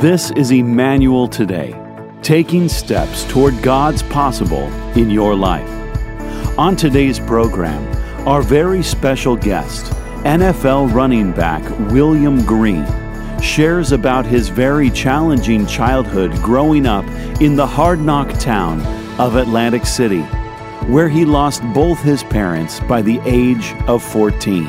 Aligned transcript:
This 0.00 0.30
is 0.30 0.50
Emmanuel 0.50 1.28
Today, 1.28 1.78
taking 2.22 2.70
steps 2.70 3.24
toward 3.24 3.62
God's 3.62 4.02
possible 4.02 4.72
in 4.96 5.10
your 5.10 5.34
life. 5.34 5.68
On 6.58 6.74
today's 6.74 7.18
program, 7.18 7.86
our 8.26 8.40
very 8.40 8.82
special 8.82 9.36
guest, 9.36 9.92
NFL 10.24 10.94
running 10.94 11.32
back 11.32 11.62
William 11.92 12.42
Green, 12.46 12.86
shares 13.42 13.92
about 13.92 14.24
his 14.24 14.48
very 14.48 14.88
challenging 14.88 15.66
childhood 15.66 16.32
growing 16.36 16.86
up 16.86 17.04
in 17.42 17.54
the 17.54 17.66
hard 17.66 18.00
knock 18.00 18.30
town 18.38 18.80
of 19.20 19.36
Atlantic 19.36 19.84
City, 19.84 20.22
where 20.88 21.10
he 21.10 21.26
lost 21.26 21.62
both 21.74 22.00
his 22.00 22.24
parents 22.24 22.80
by 22.80 23.02
the 23.02 23.20
age 23.26 23.74
of 23.86 24.02
14. 24.02 24.64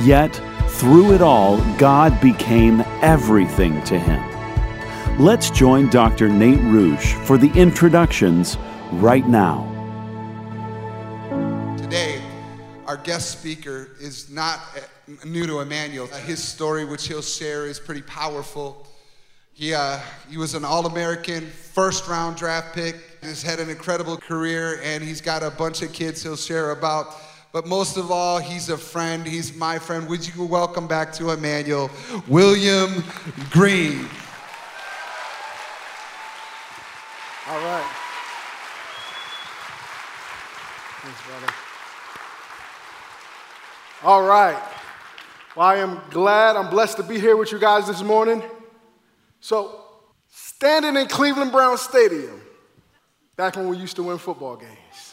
Yet, 0.00 0.40
through 0.72 1.12
it 1.12 1.22
all, 1.22 1.58
God 1.76 2.20
became 2.20 2.82
everything 3.02 3.82
to 3.84 3.98
him. 3.98 4.20
Let's 5.18 5.50
join 5.50 5.90
Dr. 5.90 6.28
Nate 6.28 6.60
Rouge 6.60 7.14
for 7.26 7.36
the 7.36 7.50
introductions 7.52 8.56
right 8.92 9.26
now. 9.28 9.68
Today, 11.76 12.22
our 12.86 12.96
guest 12.96 13.38
speaker 13.38 13.90
is 14.00 14.30
not 14.30 14.60
uh, 14.76 14.80
new 15.26 15.46
to 15.46 15.60
Emmanuel. 15.60 16.08
Uh, 16.12 16.16
His 16.18 16.42
story, 16.42 16.84
which 16.84 17.06
he'll 17.06 17.22
share, 17.22 17.66
is 17.66 17.78
pretty 17.78 18.02
powerful. 18.02 18.86
He, 19.52 19.74
uh, 19.74 20.00
he 20.30 20.38
was 20.38 20.54
an 20.54 20.64
All 20.64 20.86
American, 20.86 21.46
first 21.46 22.08
round 22.08 22.36
draft 22.36 22.74
pick. 22.74 22.96
He's 23.20 23.42
had 23.42 23.60
an 23.60 23.68
incredible 23.68 24.16
career, 24.16 24.80
and 24.82 25.04
he's 25.04 25.20
got 25.20 25.42
a 25.42 25.50
bunch 25.50 25.82
of 25.82 25.92
kids 25.92 26.22
he'll 26.22 26.36
share 26.36 26.70
about. 26.70 27.14
But 27.52 27.66
most 27.66 27.98
of 27.98 28.10
all, 28.10 28.38
he's 28.38 28.70
a 28.70 28.78
friend. 28.78 29.26
He's 29.26 29.54
my 29.54 29.78
friend. 29.78 30.08
Would 30.08 30.34
you 30.34 30.42
welcome 30.44 30.86
back 30.88 31.12
to 31.14 31.30
Emmanuel, 31.30 31.90
William 32.26 33.04
Green? 33.50 34.08
All 37.48 37.60
right. 37.60 37.84
Thanks, 41.02 41.20
brother. 41.26 41.52
All 44.04 44.22
right. 44.22 44.62
Well, 45.54 45.66
I 45.66 45.76
am 45.76 46.00
glad, 46.08 46.56
I'm 46.56 46.70
blessed 46.70 46.96
to 46.96 47.02
be 47.02 47.20
here 47.20 47.36
with 47.36 47.52
you 47.52 47.58
guys 47.58 47.86
this 47.86 48.02
morning. 48.02 48.42
So, 49.40 49.80
standing 50.30 50.96
in 50.96 51.06
Cleveland 51.08 51.52
Brown 51.52 51.76
Stadium, 51.76 52.40
back 53.36 53.56
when 53.56 53.68
we 53.68 53.76
used 53.76 53.96
to 53.96 54.02
win 54.02 54.16
football 54.16 54.56
games. 54.56 55.11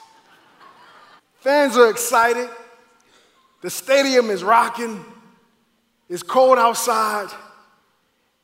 Fans 1.39 1.77
are 1.77 1.89
excited. 1.89 2.49
The 3.61 3.69
stadium 3.69 4.29
is 4.29 4.43
rocking. 4.43 5.03
It's 6.09 6.23
cold 6.23 6.57
outside. 6.57 7.29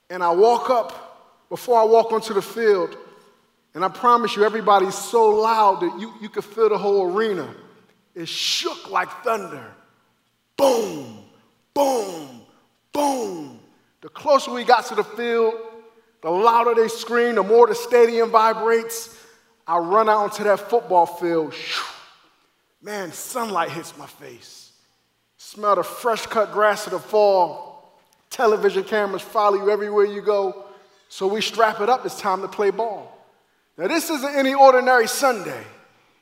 And 0.10 0.24
I 0.24 0.32
walk 0.32 0.70
up, 0.70 1.48
before 1.50 1.80
I 1.80 1.84
walk 1.84 2.12
onto 2.12 2.34
the 2.34 2.42
field, 2.42 2.98
and 3.74 3.84
I 3.84 3.90
promise 3.90 4.36
you, 4.36 4.44
everybody's 4.44 4.96
so 4.96 5.30
loud 5.30 5.82
that 5.82 6.00
you, 6.00 6.14
you 6.22 6.30
could 6.30 6.46
feel 6.46 6.70
the 6.70 6.78
whole 6.78 7.14
arena. 7.14 7.54
It 8.14 8.30
shook 8.30 8.90
like 8.90 9.10
thunder. 9.24 9.74
Boom, 10.56 11.18
boom, 11.74 12.42
boom. 12.94 13.60
The 14.02 14.10
closer 14.10 14.52
we 14.52 14.64
got 14.64 14.86
to 14.86 14.96
the 14.96 15.04
field, 15.04 15.56
the 16.22 16.30
louder 16.30 16.74
they 16.74 16.88
scream, 16.88 17.36
the 17.36 17.44
more 17.44 17.68
the 17.68 17.76
stadium 17.76 18.32
vibrates. 18.32 19.18
I 19.68 19.80
run 19.80 20.08
out 20.08 20.20
onto 20.20 20.44
that 20.46 20.70
football 20.70 21.06
field. 21.06 21.54
Man, 22.86 23.12
sunlight 23.12 23.72
hits 23.72 23.98
my 23.98 24.06
face. 24.06 24.72
Smell 25.38 25.76
the 25.76 25.84
fresh 25.84 26.28
cut 26.28 26.52
grass 26.52 26.86
of 26.86 26.92
the 26.92 27.00
fall. 27.00 28.00
Television 28.30 28.84
cameras 28.84 29.24
follow 29.24 29.58
you 29.58 29.72
everywhere 29.72 30.06
you 30.06 30.22
go. 30.22 30.66
So 31.10 31.26
we 31.26 31.42
strap 31.42 31.82
it 31.82 31.90
up. 31.90 32.06
It's 32.06 32.22
time 32.22 32.44
to 32.44 32.48
play 32.48 32.70
ball. 32.70 33.12
Now, 33.76 33.88
this 33.88 34.12
isn't 34.12 34.36
any 34.36 34.54
ordinary 34.54 35.08
Sunday. 35.08 35.64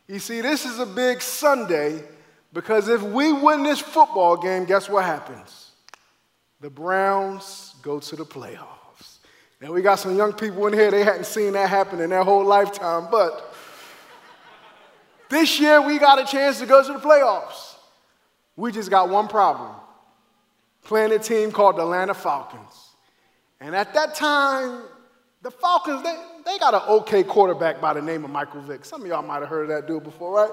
You 0.07 0.19
see, 0.19 0.39
this 0.39 0.65
is 0.65 0.79
a 0.79 0.85
big 0.85 1.21
Sunday 1.21 2.01
because 2.53 2.87
if 2.87 3.01
we 3.01 3.33
win 3.33 3.63
this 3.63 3.81
football 3.81 4.37
game, 4.37 4.63
guess 4.63 4.87
what 4.87 5.03
happens? 5.03 5.71
The 6.61 6.69
Browns 6.69 7.75
go 7.81 7.99
to 7.99 8.15
the 8.15 8.25
playoffs. 8.25 9.17
Now, 9.59 9.73
we 9.73 9.81
got 9.81 9.99
some 9.99 10.15
young 10.15 10.31
people 10.31 10.65
in 10.67 10.73
here, 10.73 10.91
they 10.91 11.03
hadn't 11.03 11.25
seen 11.25 11.53
that 11.53 11.69
happen 11.69 11.99
in 11.99 12.11
their 12.11 12.23
whole 12.23 12.45
lifetime, 12.45 13.09
but 13.11 13.52
this 15.33 15.59
year 15.59 15.81
we 15.81 15.99
got 15.99 16.19
a 16.19 16.25
chance 16.25 16.59
to 16.59 16.65
go 16.65 16.85
to 16.85 16.93
the 16.93 16.99
playoffs. 16.99 17.75
We 18.55 18.71
just 18.71 18.89
got 18.89 19.09
one 19.09 19.27
problem 19.27 19.75
playing 20.83 21.11
a 21.11 21.19
team 21.19 21.51
called 21.51 21.77
the 21.77 21.81
Atlanta 21.81 22.13
Falcons. 22.13 22.89
And 23.59 23.75
at 23.75 23.93
that 23.93 24.15
time, 24.15 24.83
the 25.41 25.51
Falcons, 25.51 26.03
they, 26.03 26.15
they 26.45 26.57
got 26.59 26.73
an 26.73 26.81
okay 26.87 27.23
quarterback 27.23 27.79
by 27.79 27.93
the 27.93 28.01
name 28.01 28.25
of 28.25 28.31
Michael 28.31 28.61
Vick. 28.61 28.85
Some 28.85 29.01
of 29.01 29.07
y'all 29.07 29.21
might 29.21 29.39
have 29.39 29.49
heard 29.49 29.63
of 29.63 29.69
that 29.69 29.87
dude 29.87 30.03
before, 30.03 30.35
right? 30.35 30.51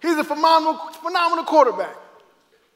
He's 0.00 0.16
a 0.16 0.24
phenomenal, 0.24 0.78
phenomenal 1.02 1.44
quarterback. 1.44 1.96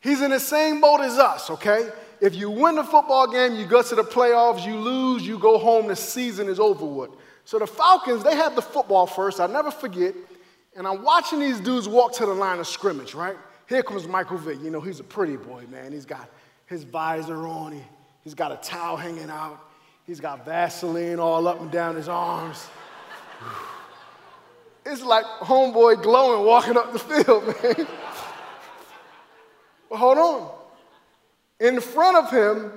He's 0.00 0.22
in 0.22 0.30
the 0.30 0.40
same 0.40 0.80
boat 0.80 1.00
as 1.00 1.18
us, 1.18 1.50
okay? 1.50 1.88
If 2.20 2.34
you 2.34 2.50
win 2.50 2.76
the 2.76 2.84
football 2.84 3.30
game, 3.30 3.54
you 3.54 3.66
go 3.66 3.82
to 3.82 3.94
the 3.94 4.02
playoffs, 4.02 4.66
you 4.66 4.76
lose, 4.76 5.26
you 5.26 5.38
go 5.38 5.58
home, 5.58 5.88
the 5.88 5.96
season 5.96 6.48
is 6.48 6.60
over 6.60 6.84
with. 6.84 7.10
So 7.44 7.58
the 7.58 7.66
Falcons, 7.66 8.22
they 8.22 8.36
had 8.36 8.54
the 8.54 8.62
football 8.62 9.06
first, 9.06 9.40
I'll 9.40 9.48
never 9.48 9.70
forget. 9.70 10.14
And 10.76 10.86
I'm 10.86 11.02
watching 11.02 11.40
these 11.40 11.60
dudes 11.60 11.88
walk 11.88 12.12
to 12.14 12.26
the 12.26 12.32
line 12.32 12.58
of 12.58 12.66
scrimmage, 12.66 13.14
right? 13.14 13.36
Here 13.68 13.82
comes 13.82 14.06
Michael 14.06 14.38
Vick. 14.38 14.60
You 14.62 14.70
know, 14.70 14.80
he's 14.80 15.00
a 15.00 15.04
pretty 15.04 15.36
boy, 15.36 15.64
man. 15.70 15.92
He's 15.92 16.06
got 16.06 16.28
his 16.66 16.84
visor 16.84 17.46
on, 17.46 17.72
he, 17.72 17.82
he's 18.22 18.34
got 18.34 18.52
a 18.52 18.56
towel 18.56 18.96
hanging 18.96 19.30
out. 19.30 19.60
He's 20.06 20.20
got 20.20 20.44
Vaseline 20.44 21.18
all 21.18 21.46
up 21.46 21.60
and 21.60 21.70
down 21.70 21.96
his 21.96 22.08
arms. 22.08 22.66
It's 24.86 25.02
like 25.02 25.26
homeboy 25.40 26.02
glowing 26.02 26.44
walking 26.46 26.76
up 26.78 26.94
the 26.94 26.98
field, 26.98 27.46
man. 27.62 27.86
but 29.90 29.96
hold 29.98 30.16
on. 30.16 30.50
In 31.60 31.82
front 31.82 32.16
of 32.16 32.30
him 32.30 32.72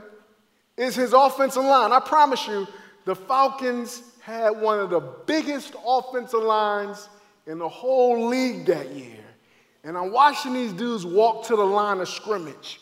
is 0.75 0.95
his 0.95 1.13
offensive 1.13 1.63
line. 1.63 1.93
I 1.93 2.01
promise 2.01 2.45
you, 2.45 2.67
the 3.05 3.15
Falcons 3.15 4.03
had 4.21 4.49
one 4.49 4.79
of 4.79 4.89
the 4.89 4.99
biggest 4.99 5.75
offensive 5.87 6.43
lines 6.43 7.07
in 7.47 7.59
the 7.59 7.67
whole 7.67 8.27
league 8.27 8.65
that 8.65 8.91
year. 8.91 9.19
And 9.83 9.97
I'm 9.97 10.11
watching 10.11 10.53
these 10.53 10.73
dudes 10.73 11.05
walk 11.05 11.45
to 11.47 11.55
the 11.55 11.63
line 11.63 11.99
of 11.99 12.07
scrimmage. 12.07 12.79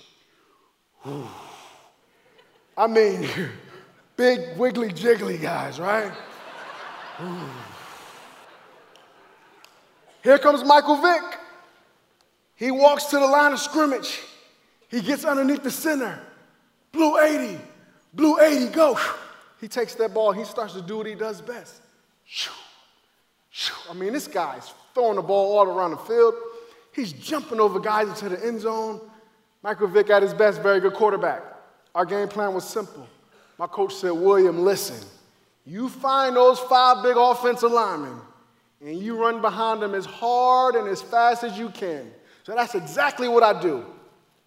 I 2.77 2.88
mean, 2.88 3.27
big 4.16 4.57
wiggly 4.57 4.89
jiggly 4.89 5.41
guys, 5.41 5.79
right? 5.79 6.11
Here 10.23 10.38
comes 10.38 10.63
Michael 10.63 11.01
Vick. 11.01 11.39
He 12.55 12.69
walks 12.69 13.05
to 13.05 13.17
the 13.17 13.25
line 13.25 13.53
of 13.53 13.59
scrimmage. 13.59 14.19
He 14.88 15.01
gets 15.01 15.25
underneath 15.25 15.63
the 15.63 15.72
center. 15.72 16.19
Blue 16.91 17.17
80, 17.17 17.59
blue 18.13 18.39
80, 18.39 18.67
go. 18.67 18.99
He 19.59 19.67
takes 19.67 19.95
that 19.95 20.13
ball, 20.13 20.31
he 20.31 20.43
starts 20.43 20.73
to 20.73 20.81
do 20.81 20.97
what 20.97 21.07
he 21.07 21.16
does 21.16 21.41
best. 21.41 21.81
I 23.89 23.94
mean, 23.94 24.13
this 24.13 24.28
guy's 24.28 24.73
throwing 24.94 25.16
the 25.16 25.22
ball 25.22 25.57
all 25.57 25.67
around 25.67 25.91
the 25.91 25.97
field. 25.97 26.34
He's 26.94 27.13
jumping 27.13 27.59
over 27.59 27.79
guys 27.79 28.07
into 28.07 28.29
the 28.29 28.45
end 28.45 28.62
zone. 28.62 29.01
Michael 29.63 29.88
Vick 29.88 30.09
at 30.09 30.23
his 30.23 30.34
best, 30.34 30.62
very 30.62 30.79
good 30.79 30.94
quarterback. 30.94 31.44
Our 31.94 32.06
game 32.06 32.28
plan 32.28 32.53
was 32.53 32.63
simple. 32.63 33.07
My 33.57 33.67
coach 33.67 33.94
said, 33.94 34.11
William, 34.11 34.63
listen, 34.63 35.07
you 35.66 35.90
find 35.90 36.35
those 36.35 36.59
five 36.59 37.03
big 37.03 37.16
offensive 37.17 37.72
linemen 37.72 38.19
and 38.81 38.97
you 38.97 39.16
run 39.16 39.41
behind 39.41 39.81
them 39.81 39.94
as 39.94 40.06
hard 40.06 40.75
and 40.75 40.88
as 40.88 41.01
fast 41.01 41.44
as 41.44 41.57
you 41.57 41.69
can. 41.69 42.11
So 42.44 42.56
that's 42.56 42.73
exactly 42.73 43.28
what 43.28 43.44
I 43.44 43.61
do. 43.61 43.85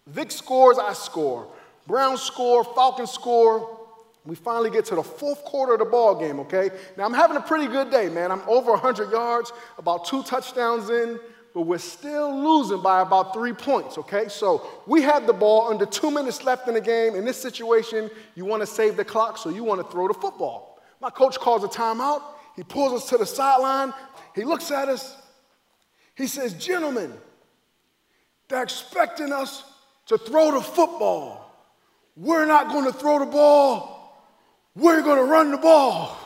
Vick 0.07 0.31
scores, 0.31 0.77
I 0.77 0.93
score. 0.93 1.47
Brown 1.87 2.17
score, 2.17 2.63
Falcons 2.63 3.11
score. 3.11 3.84
We 4.25 4.35
finally 4.35 4.71
get 4.71 4.85
to 4.85 4.95
the 4.95 5.03
fourth 5.03 5.43
quarter 5.45 5.73
of 5.73 5.79
the 5.79 5.85
ball 5.85 6.19
game, 6.19 6.39
okay? 6.41 6.71
Now 6.97 7.05
I'm 7.05 7.13
having 7.13 7.37
a 7.37 7.41
pretty 7.41 7.67
good 7.67 7.91
day, 7.91 8.09
man. 8.09 8.31
I'm 8.31 8.41
over 8.47 8.71
100 8.71 9.11
yards, 9.11 9.53
about 9.77 10.05
two 10.05 10.23
touchdowns 10.23 10.89
in, 10.89 11.19
but 11.53 11.61
we're 11.61 11.77
still 11.77 12.43
losing 12.43 12.81
by 12.81 13.01
about 13.01 13.33
three 13.33 13.53
points, 13.53 13.97
okay? 13.99 14.27
So 14.27 14.67
we 14.87 15.03
have 15.03 15.27
the 15.27 15.33
ball 15.33 15.69
under 15.69 15.85
two 15.85 16.09
minutes 16.09 16.43
left 16.43 16.67
in 16.67 16.73
the 16.73 16.81
game. 16.81 17.13
In 17.13 17.23
this 17.23 17.39
situation, 17.39 18.09
you 18.33 18.45
want 18.45 18.61
to 18.61 18.67
save 18.67 18.97
the 18.97 19.05
clock, 19.05 19.37
so 19.37 19.49
you 19.49 19.63
want 19.63 19.79
to 19.79 19.91
throw 19.91 20.07
the 20.07 20.15
football. 20.15 20.81
My 20.99 21.11
coach 21.11 21.37
calls 21.37 21.63
a 21.63 21.67
timeout. 21.67 22.23
He 22.55 22.63
pulls 22.63 22.93
us 22.93 23.09
to 23.09 23.17
the 23.17 23.25
sideline. 23.25 23.93
He 24.33 24.43
looks 24.43 24.71
at 24.71 24.89
us. 24.89 25.15
He 26.15 26.25
says, 26.25 26.53
Gentlemen, 26.53 27.13
they're 28.47 28.63
expecting 28.63 29.31
us 29.31 29.63
to 30.07 30.17
throw 30.17 30.51
the 30.51 30.61
football. 30.61 31.51
We're 32.15 32.45
not 32.45 32.69
going 32.69 32.85
to 32.85 32.93
throw 32.93 33.19
the 33.19 33.25
ball. 33.25 33.94
We're 34.75 35.01
going 35.01 35.17
to 35.17 35.23
run 35.23 35.51
the 35.51 35.57
ball. 35.57 36.17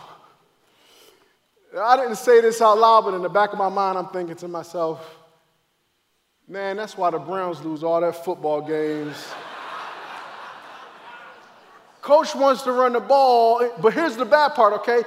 I 1.77 1.95
didn't 1.97 2.15
say 2.15 2.41
this 2.41 2.61
out 2.61 2.79
loud, 2.79 3.05
but 3.05 3.13
in 3.13 3.21
the 3.21 3.29
back 3.29 3.53
of 3.53 3.59
my 3.59 3.69
mind, 3.69 3.97
I'm 3.97 4.07
thinking 4.07 4.35
to 4.37 4.47
myself, 4.47 5.17
man, 6.47 6.77
that's 6.77 6.97
why 6.97 7.11
the 7.11 7.19
Browns 7.19 7.63
lose 7.63 7.83
all 7.83 8.01
their 8.01 8.11
football 8.11 8.61
games. 8.61 9.27
Coach 12.01 12.33
wants 12.33 12.63
to 12.63 12.71
run 12.71 12.93
the 12.93 12.99
ball, 12.99 13.69
but 13.79 13.93
here's 13.93 14.17
the 14.17 14.25
bad 14.25 14.55
part, 14.55 14.73
okay? 14.73 15.03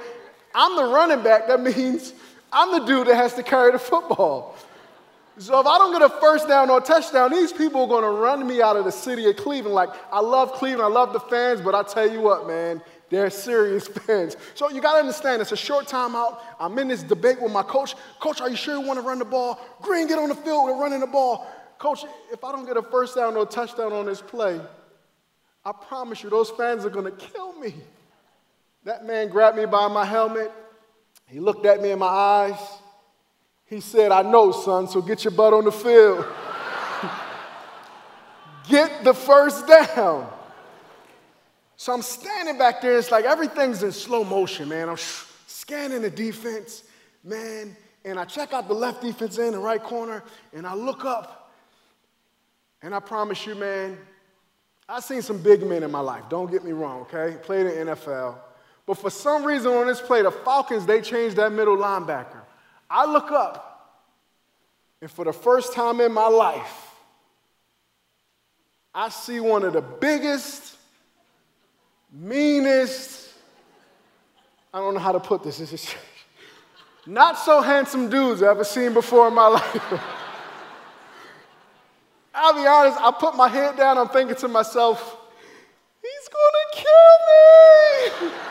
I'm 0.55 0.77
the 0.77 0.85
running 0.85 1.23
back. 1.25 1.49
That 1.49 1.61
means 1.61 2.13
I'm 2.53 2.71
the 2.79 2.87
dude 2.87 3.09
that 3.09 3.17
has 3.17 3.35
to 3.35 3.43
carry 3.43 3.73
the 3.73 3.79
football. 3.79 4.55
So 5.39 5.59
if 5.59 5.67
I 5.67 5.79
don't 5.79 5.93
get 5.93 6.03
a 6.03 6.11
first 6.21 6.47
down 6.47 6.71
or 6.71 6.79
a 6.79 6.81
touchdown, 6.83 7.31
these 7.31 7.53
people 7.53 7.83
are 7.83 7.89
going 7.89 8.05
to 8.05 8.11
run 8.11 8.47
me 8.47 8.61
out 8.61 8.77
of 8.77 8.85
the 8.85 8.93
city 8.93 9.29
of 9.29 9.37
Cleveland. 9.37 9.75
Like, 9.75 9.89
I 10.13 10.21
love 10.21 10.53
Cleveland, 10.53 10.85
I 10.85 10.95
love 10.95 11.13
the 11.13 11.21
fans, 11.21 11.61
but 11.61 11.75
I 11.75 11.83
tell 11.83 12.09
you 12.09 12.21
what, 12.21 12.47
man, 12.47 12.83
they're 13.13 13.29
serious 13.29 13.87
fans. 14.07 14.39
So 14.55 14.71
you 14.71 14.81
got 14.81 14.95
to 14.95 15.01
understand, 15.01 15.43
it's 15.43 15.53
a 15.53 15.57
short 15.57 15.87
timeout. 15.87 16.41
I'm 16.59 16.79
in 16.79 16.89
this 16.89 17.03
debate 17.03 17.41
with 17.43 17.53
my 17.53 17.63
coach. 17.63 17.95
Coach, 18.19 18.41
are 18.41 18.49
you 18.49 18.57
sure 18.57 18.75
you 18.75 18.87
want 18.87 18.99
to 18.99 19.07
run 19.07 19.19
the 19.19 19.27
ball? 19.27 19.61
Green, 19.83 20.09
get 20.09 20.19
on 20.19 20.31
the 20.31 20.35
field. 20.35 20.65
We're 20.65 20.81
running 20.81 21.01
the 21.01 21.07
ball. 21.07 21.47
Coach, 21.79 22.07
if 22.33 22.43
I 22.43 22.53
don't 22.53 22.65
get 22.65 22.79
a 22.79 22.83
first 22.83 23.15
down 23.15 23.37
or 23.37 23.43
a 23.43 23.47
touchdown 23.47 23.93
on 23.93 24.07
this 24.07 24.23
play, 24.23 24.59
I 25.63 25.73
promise 25.73 26.23
you, 26.23 26.31
those 26.31 26.51
fans 26.51 26.87
are 26.87 26.91
going 26.91 27.05
to 27.05 27.11
kill 27.11 27.53
me. 27.61 27.75
That 28.85 29.05
man 29.05 29.29
grabbed 29.29 29.59
me 29.59 29.67
by 29.67 29.89
my 29.89 30.07
helmet. 30.07 30.51
He 31.27 31.39
looked 31.39 31.67
at 31.67 31.83
me 31.83 31.91
in 31.91 31.99
my 31.99 32.07
eyes. 32.07 32.59
He 33.67 33.81
said, 33.81 34.11
I 34.11 34.23
know, 34.23 34.53
son, 34.53 34.89
so 34.89 35.03
get 35.03 35.23
your 35.23 35.33
butt 35.33 35.53
on 35.53 35.65
the 35.65 35.73
field. 35.73 36.25
get 38.69 39.05
the 39.05 39.13
first 39.13 39.67
down. 39.67 40.33
So 41.77 41.93
I'm 41.93 42.03
standing 42.03 42.59
back 42.59 42.81
there. 42.81 42.99
It's 42.99 43.11
like 43.11 43.25
everything's 43.25 43.83
in 43.83 43.93
slow 43.93 44.25
motion, 44.25 44.69
man. 44.69 44.89
I'm 44.89 44.99
scanning 45.47 46.03
the 46.03 46.11
defense, 46.11 46.85
man. 47.25 47.77
And 48.05 48.19
I 48.19 48.25
check 48.25 48.53
out 48.53 48.69
the 48.69 48.75
left 48.75 49.03
defense 49.03 49.39
end, 49.39 49.55
the 49.55 49.59
right 49.59 49.83
corner, 49.83 50.23
and 50.53 50.67
I 50.67 50.75
look 50.75 51.05
up. 51.05 51.53
And 52.83 52.95
I 52.95 53.01
promise 53.01 53.47
you, 53.47 53.55
man, 53.55 53.97
I've 54.89 55.05
seen 55.05 55.23
some 55.23 55.39
big 55.39 55.65
men 55.65 55.83
in 55.83 55.91
my 55.91 56.01
life. 56.01 56.25
Don't 56.29 56.51
get 56.51 56.65
me 56.65 56.73
wrong, 56.73 57.03
okay? 57.03 57.37
Played 57.43 57.67
in 57.67 57.87
NFL. 57.87 58.37
But 58.85 58.99
for 58.99 59.11
some 59.11 59.45
reason 59.45 59.73
on 59.73 59.87
this 59.87 60.01
play, 60.01 60.23
the 60.23 60.33
Falcons, 60.33 60.85
they 60.85 61.01
changed 61.01 61.37
that 61.37 61.53
middle 61.53 61.77
linebacker. 61.77 62.43
I 62.91 63.07
look 63.07 63.31
up, 63.31 64.03
and 65.01 65.11
for 65.11 65.25
the 65.25 65.33
first 65.33 65.73
time 65.73 66.01
in 66.01 66.13
my 66.13 66.27
life, 66.27 66.91
I 68.95 69.09
see 69.09 69.41
one 69.41 69.63
of 69.63 69.73
the 69.73 69.81
biggest, 69.81 70.77
meanest, 72.13 73.31
I 74.73 74.79
don't 74.79 74.95
know 74.95 75.01
how 75.01 75.13
to 75.13 75.21
put 75.21 75.43
this, 75.43 75.59
this 75.59 75.73
is 75.73 75.95
not 77.07 77.39
so 77.39 77.63
handsome 77.63 78.11
dudes 78.11 78.43
I've 78.43 78.51
ever 78.51 78.65
seen 78.65 78.93
before 78.93 79.29
in 79.29 79.35
my 79.35 79.47
life. 79.49 80.01
I'll 82.35 82.55
be 82.55 82.67
honest, 82.67 82.99
I 83.01 83.11
put 83.19 83.37
my 83.37 83.49
head 83.49 83.77
down, 83.77 83.99
I'm 83.99 84.09
thinking 84.09 84.37
to 84.37 84.49
myself, 84.49 85.19
he's 86.01 86.29
gonna 86.29 86.85
kill 88.21 88.29
me. 88.29 88.35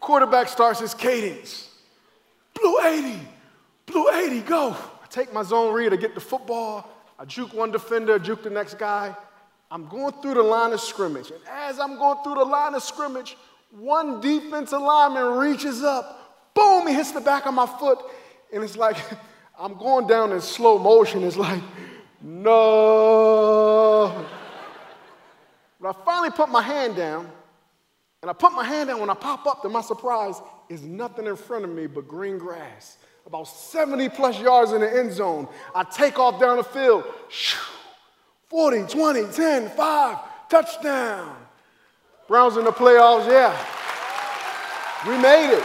Quarterback 0.00 0.48
starts 0.48 0.80
his 0.80 0.94
cadence. 0.94 1.68
Blue 2.54 2.80
80, 2.80 3.20
blue 3.86 4.10
80, 4.10 4.40
go. 4.40 4.70
I 4.70 5.06
take 5.10 5.32
my 5.32 5.42
zone 5.42 5.72
read, 5.74 5.92
I 5.92 5.96
get 5.96 6.14
the 6.14 6.20
football, 6.20 6.90
I 7.18 7.24
juke 7.24 7.52
one 7.52 7.70
defender, 7.70 8.18
juke 8.18 8.42
the 8.42 8.50
next 8.50 8.78
guy. 8.78 9.14
I'm 9.70 9.86
going 9.88 10.14
through 10.22 10.34
the 10.34 10.42
line 10.42 10.72
of 10.72 10.80
scrimmage. 10.80 11.30
And 11.30 11.40
as 11.48 11.78
I'm 11.78 11.96
going 11.96 12.22
through 12.24 12.36
the 12.36 12.44
line 12.44 12.74
of 12.74 12.82
scrimmage, 12.82 13.36
one 13.70 14.20
defensive 14.20 14.80
lineman 14.80 15.38
reaches 15.38 15.82
up, 15.82 16.54
boom, 16.54 16.86
he 16.86 16.94
hits 16.94 17.12
the 17.12 17.20
back 17.20 17.46
of 17.46 17.54
my 17.54 17.66
foot. 17.66 17.98
And 18.52 18.64
it's 18.64 18.76
like, 18.76 18.96
I'm 19.58 19.76
going 19.76 20.06
down 20.06 20.32
in 20.32 20.40
slow 20.40 20.78
motion. 20.78 21.22
It's 21.22 21.36
like, 21.36 21.62
no. 22.22 24.26
But 25.80 25.88
I 25.88 26.04
finally 26.04 26.30
put 26.30 26.48
my 26.48 26.62
hand 26.62 26.96
down, 26.96 27.30
and 28.22 28.30
I 28.30 28.32
put 28.32 28.52
my 28.52 28.64
hand 28.64 28.88
down. 28.88 29.00
When 29.00 29.10
I 29.10 29.14
pop 29.14 29.46
up, 29.46 29.62
to 29.62 29.68
my 29.68 29.80
surprise, 29.80 30.40
is 30.68 30.82
nothing 30.82 31.26
in 31.26 31.36
front 31.36 31.64
of 31.64 31.70
me 31.70 31.86
but 31.86 32.08
green 32.08 32.38
grass. 32.38 32.98
About 33.26 33.44
70 33.44 34.08
plus 34.10 34.40
yards 34.40 34.72
in 34.72 34.80
the 34.80 34.96
end 34.96 35.12
zone. 35.12 35.48
I 35.74 35.84
take 35.84 36.18
off 36.18 36.40
down 36.40 36.56
the 36.56 36.64
field. 36.64 37.04
40, 38.48 38.86
20, 38.92 39.32
10, 39.32 39.68
5, 39.70 40.18
touchdown. 40.48 41.36
Browns 42.26 42.56
in 42.56 42.64
the 42.64 42.72
playoffs, 42.72 43.26
yeah. 43.28 43.56
We 45.06 45.16
made 45.18 45.52
it. 45.52 45.64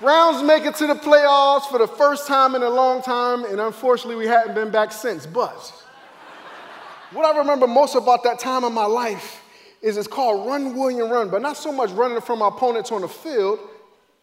Browns 0.00 0.42
make 0.42 0.64
it 0.64 0.74
to 0.76 0.86
the 0.86 0.94
playoffs 0.94 1.66
for 1.70 1.78
the 1.78 1.86
first 1.86 2.26
time 2.26 2.54
in 2.54 2.62
a 2.62 2.68
long 2.68 3.02
time, 3.02 3.44
and 3.44 3.60
unfortunately, 3.60 4.16
we 4.16 4.26
hadn't 4.26 4.54
been 4.54 4.70
back 4.70 4.92
since. 4.92 5.26
But 5.26 5.72
what 7.12 7.24
I 7.24 7.38
remember 7.38 7.66
most 7.66 7.94
about 7.94 8.22
that 8.24 8.38
time 8.38 8.64
in 8.64 8.72
my 8.72 8.86
life 8.86 9.42
is 9.82 9.96
it's 9.96 10.08
called 10.08 10.46
Run, 10.46 10.76
William, 10.76 11.10
Run, 11.10 11.30
but 11.30 11.42
not 11.42 11.56
so 11.56 11.70
much 11.70 11.90
running 11.90 12.20
from 12.20 12.38
my 12.38 12.48
opponents 12.48 12.90
on 12.92 13.02
the 13.02 13.08
field, 13.08 13.58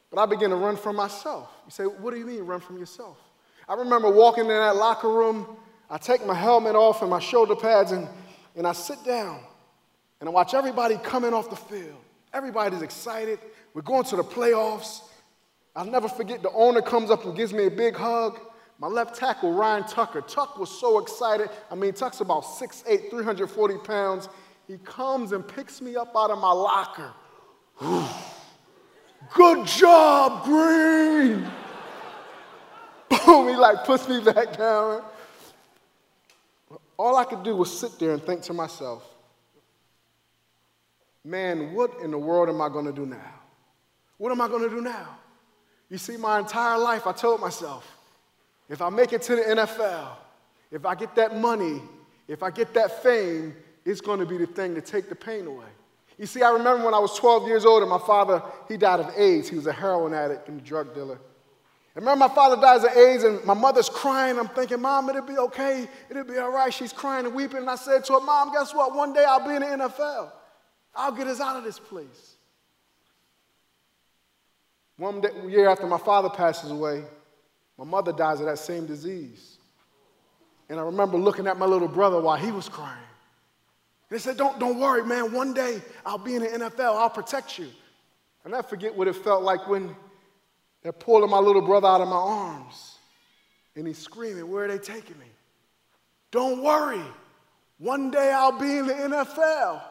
but 0.10 0.20
I 0.20 0.26
began 0.26 0.50
to 0.50 0.56
run 0.56 0.78
from 0.78 0.96
myself. 0.96 1.50
You 1.66 1.72
say, 1.72 1.84
What 1.84 2.12
do 2.12 2.20
you 2.20 2.26
mean, 2.26 2.42
run 2.42 2.60
from 2.60 2.78
yourself? 2.78 3.18
I 3.68 3.74
remember 3.76 4.10
walking 4.10 4.46
in 4.46 4.50
that 4.50 4.76
locker 4.76 5.10
room, 5.10 5.46
I 5.90 5.98
take 5.98 6.26
my 6.26 6.34
helmet 6.34 6.76
off 6.76 7.02
and 7.02 7.10
my 7.10 7.20
shoulder 7.20 7.56
pads, 7.56 7.92
and, 7.92 8.08
and 8.56 8.66
I 8.66 8.72
sit 8.72 9.04
down 9.04 9.40
and 10.20 10.30
I 10.30 10.32
watch 10.32 10.54
everybody 10.54 10.98
coming 10.98 11.34
off 11.34 11.50
the 11.50 11.56
field. 11.56 11.98
Everybody's 12.34 12.82
excited. 12.82 13.40
We're 13.74 13.82
going 13.82 14.04
to 14.06 14.16
the 14.16 14.24
playoffs. 14.24 15.02
I'll 15.76 15.86
never 15.86 16.08
forget 16.10 16.42
the 16.42 16.52
owner 16.52 16.82
comes 16.82 17.12
up 17.12 17.26
and 17.26 17.36
gives 17.36 17.54
me 17.54 17.66
a 17.66 17.72
big 17.72 17.96
hug. 17.96 18.40
My 18.80 18.88
left 18.88 19.16
tackle, 19.16 19.54
Ryan 19.54 19.84
Tucker. 19.86 20.22
Tuck 20.22 20.58
was 20.58 20.70
so 20.70 21.00
excited. 21.00 21.50
I 21.72 21.76
mean, 21.76 21.94
Tuck's 21.94 22.22
about 22.22 22.44
6'8, 22.44 23.10
340 23.10 23.78
pounds. 23.80 24.30
He 24.68 24.78
comes 24.78 25.32
and 25.32 25.48
picks 25.48 25.82
me 25.82 25.96
up 25.96 26.14
out 26.16 26.30
of 26.30 26.40
my 26.40 26.52
locker. 26.52 27.14
Good 29.34 29.66
job, 29.66 30.46
Green. 30.46 31.48
Boom, 33.26 33.48
he 33.48 33.56
like 33.56 33.86
puts 33.86 34.08
me 34.08 34.22
back 34.22 34.58
down. 34.58 35.04
All 36.98 37.16
I 37.16 37.26
could 37.26 37.44
do 37.44 37.56
was 37.56 37.78
sit 37.78 38.00
there 38.00 38.12
and 38.12 38.22
think 38.22 38.42
to 38.44 38.54
myself, 38.54 39.04
man, 41.24 41.74
what 41.74 41.92
in 42.04 42.12
the 42.12 42.18
world 42.18 42.50
am 42.50 42.62
I 42.62 42.70
going 42.70 42.86
to 42.86 42.92
do 42.92 43.06
now? 43.06 43.34
What 44.18 44.32
am 44.32 44.42
I 44.42 44.48
going 44.48 44.64
to 44.64 44.70
do 44.70 44.82
now? 44.82 45.18
You 45.90 45.98
see, 45.98 46.18
my 46.18 46.40
entire 46.40 46.78
life, 46.78 47.06
I 47.06 47.12
told 47.12 47.40
myself, 47.40 47.86
if 48.70 48.82
I 48.82 48.90
make 48.90 49.14
it 49.14 49.22
to 49.24 49.36
the 49.36 49.42
NFL, 49.42 50.10
if 50.72 50.86
I 50.86 50.96
get 50.96 51.16
that 51.16 51.38
money, 51.38 51.82
if 52.28 52.44
I 52.44 52.52
get 52.52 52.74
that 52.74 53.04
fame, 53.04 53.56
it's 53.86 54.02
going 54.02 54.20
to 54.20 54.26
be 54.26 54.38
the 54.38 54.48
thing 54.48 54.76
to 54.76 54.82
take 54.82 55.08
the 55.08 55.16
pain 55.16 55.48
away. 55.48 55.68
You 56.18 56.26
see, 56.26 56.42
I 56.42 56.50
remember 56.50 56.84
when 56.84 56.94
I 56.94 57.00
was 57.00 57.18
12 57.18 57.48
years 57.48 57.64
old 57.64 57.84
and 57.84 57.90
my 57.90 58.00
father, 58.00 58.42
he 58.68 58.76
died 58.76 59.00
of 59.00 59.12
AIDS. 59.16 59.50
He 59.50 59.56
was 59.56 59.68
a 59.68 59.72
heroin 59.72 60.14
addict 60.14 60.50
and 60.50 60.60
a 60.60 60.64
drug 60.64 60.94
dealer. 60.94 61.20
Remember 61.98 62.28
my 62.28 62.36
father 62.36 62.62
dies 62.62 62.84
of 62.84 62.96
AIDS 62.96 63.24
and 63.24 63.44
my 63.44 63.56
mother's 63.56 63.90
crying. 63.90 64.38
I'm 64.38 64.50
thinking, 64.50 64.80
Mom, 64.80 65.10
it'll 65.10 65.24
be 65.24 65.40
okay. 65.40 65.90
It'll 66.12 66.24
be 66.24 66.38
all 66.38 66.52
right. 66.52 66.72
She's 66.72 66.94
crying 66.94 67.26
and 67.26 67.34
weeping. 67.34 67.58
And 67.58 67.70
I 67.70 67.76
said 67.76 68.06
to 68.06 68.14
her, 68.14 68.20
Mom, 68.20 68.54
guess 68.54 68.72
what? 68.72 68.94
One 68.94 69.14
day 69.14 69.26
I'll 69.28 69.46
be 69.46 69.56
in 69.56 69.62
the 69.62 69.86
NFL. 69.86 70.32
I'll 70.94 71.12
get 71.12 71.26
us 71.26 71.42
out 71.42 71.56
of 71.56 71.64
this 71.64 71.80
place. 71.80 72.36
One 74.98 75.22
day, 75.22 75.30
year 75.48 75.70
after 75.70 75.88
my 75.88 75.98
father 75.98 76.30
passes 76.30 76.70
away, 76.70 77.04
my 77.80 77.86
mother 77.86 78.14
dies 78.14 78.42
of 78.42 78.46
that 78.46 78.60
same 78.60 78.86
disease. 78.86 79.58
And 80.70 80.80
I 80.80 80.84
remember 80.84 81.18
looking 81.18 81.48
at 81.48 81.58
my 81.58 81.66
little 81.66 81.88
brother 81.88 82.22
while 82.22 82.38
he 82.38 82.52
was 82.52 82.70
crying. 82.70 82.98
They 84.10 84.20
said, 84.20 84.38
don't, 84.38 84.60
don't 84.60 84.80
worry, 84.80 85.04
man. 85.04 85.34
One 85.34 85.52
day 85.52 85.82
I'll 86.06 86.20
be 86.20 86.36
in 86.36 86.44
the 86.44 86.48
NFL. 86.48 86.96
I'll 86.96 87.10
protect 87.10 87.58
you. 87.58 87.70
And 88.46 88.54
I 88.54 88.62
forget 88.62 88.96
what 88.96 89.08
it 89.08 89.16
felt 89.16 89.42
like 89.42 89.68
when 89.68 89.96
they're 90.88 90.94
pulling 90.94 91.30
my 91.30 91.40
little 91.40 91.62
brother 91.62 91.86
out 91.86 92.00
of 92.00 92.08
my 92.08 92.16
arms. 92.16 92.96
And 93.76 93.86
he's 93.86 93.98
screaming, 93.98 94.50
Where 94.50 94.64
are 94.64 94.68
they 94.70 94.78
taking 94.78 95.20
me? 95.20 95.26
Don't 96.32 96.64
worry. 96.64 97.04
One 97.78 98.10
day 98.10 98.32
I'll 98.32 98.58
be 98.58 98.78
in 98.78 98.88
the 98.88 98.94
NFL. 98.94 99.82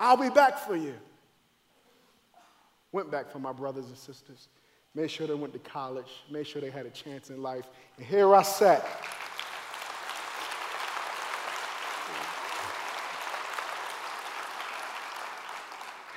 I'll 0.00 0.16
be 0.16 0.30
back 0.30 0.58
for 0.58 0.74
you. 0.74 0.94
Went 2.90 3.12
back 3.12 3.30
for 3.30 3.38
my 3.38 3.52
brothers 3.52 3.86
and 3.86 3.96
sisters, 3.96 4.48
made 4.96 5.12
sure 5.12 5.28
they 5.28 5.34
went 5.34 5.52
to 5.52 5.60
college, 5.60 6.10
made 6.28 6.48
sure 6.48 6.60
they 6.60 6.70
had 6.70 6.86
a 6.86 6.90
chance 6.90 7.30
in 7.30 7.40
life. 7.40 7.66
And 7.98 8.04
here 8.04 8.34
I 8.34 8.42
sat. 8.42 8.84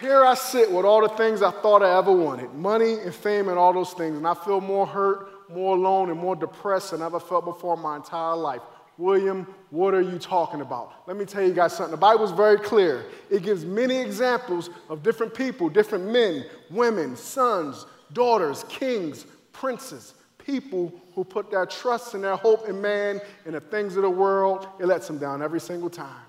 Here 0.04 0.26
I 0.26 0.34
sit 0.34 0.70
with 0.70 0.84
all 0.84 1.02
the 1.02 1.16
things 1.16 1.42
I 1.42 1.50
thought 1.50 1.82
I 1.82 1.98
ever 1.98 2.12
wanted 2.12 2.54
money 2.54 3.00
and 3.00 3.16
fame 3.16 3.48
and 3.48 3.58
all 3.58 3.72
those 3.72 3.94
things. 3.94 4.18
And 4.18 4.28
I 4.28 4.34
feel 4.34 4.60
more 4.60 4.86
hurt, 4.86 5.50
more 5.50 5.78
alone, 5.78 6.10
and 6.10 6.20
more 6.20 6.36
depressed 6.36 6.92
than 6.92 7.02
I 7.02 7.06
ever 7.06 7.22
felt 7.22 7.46
before 7.46 7.76
in 7.76 7.80
my 7.80 7.96
entire 7.96 8.36
life. 8.36 8.60
William, 8.98 9.48
what 9.70 9.94
are 9.94 10.02
you 10.02 10.20
talking 10.20 10.60
about? 10.60 11.08
Let 11.08 11.16
me 11.16 11.24
tell 11.24 11.42
you 11.42 11.54
guys 11.54 11.78
something. 11.78 11.92
The 11.92 11.96
Bible 11.96 12.26
is 12.26 12.32
very 12.32 12.58
clear. 12.60 13.06
It 13.30 13.44
gives 13.44 13.64
many 13.64 13.96
examples 13.96 14.70
of 14.90 15.04
different 15.04 15.34
people, 15.34 15.70
different 15.70 16.12
men, 16.12 16.48
women, 16.70 17.16
sons, 17.16 17.86
daughters, 18.12 18.66
kings, 18.68 19.26
princes, 19.54 20.16
people 20.38 20.92
who 21.16 21.24
put 21.24 21.50
their 21.50 21.66
trust 21.66 22.14
and 22.14 22.26
their 22.26 22.36
hope 22.36 22.68
in 22.68 22.82
man 22.82 23.22
and 23.46 23.56
the 23.56 23.62
things 23.62 23.96
of 23.96 24.02
the 24.02 24.10
world, 24.10 24.68
it 24.82 24.86
lets 24.86 25.08
them 25.08 25.18
down 25.18 25.42
every 25.42 25.62
single 25.62 25.90
time. 25.90 26.26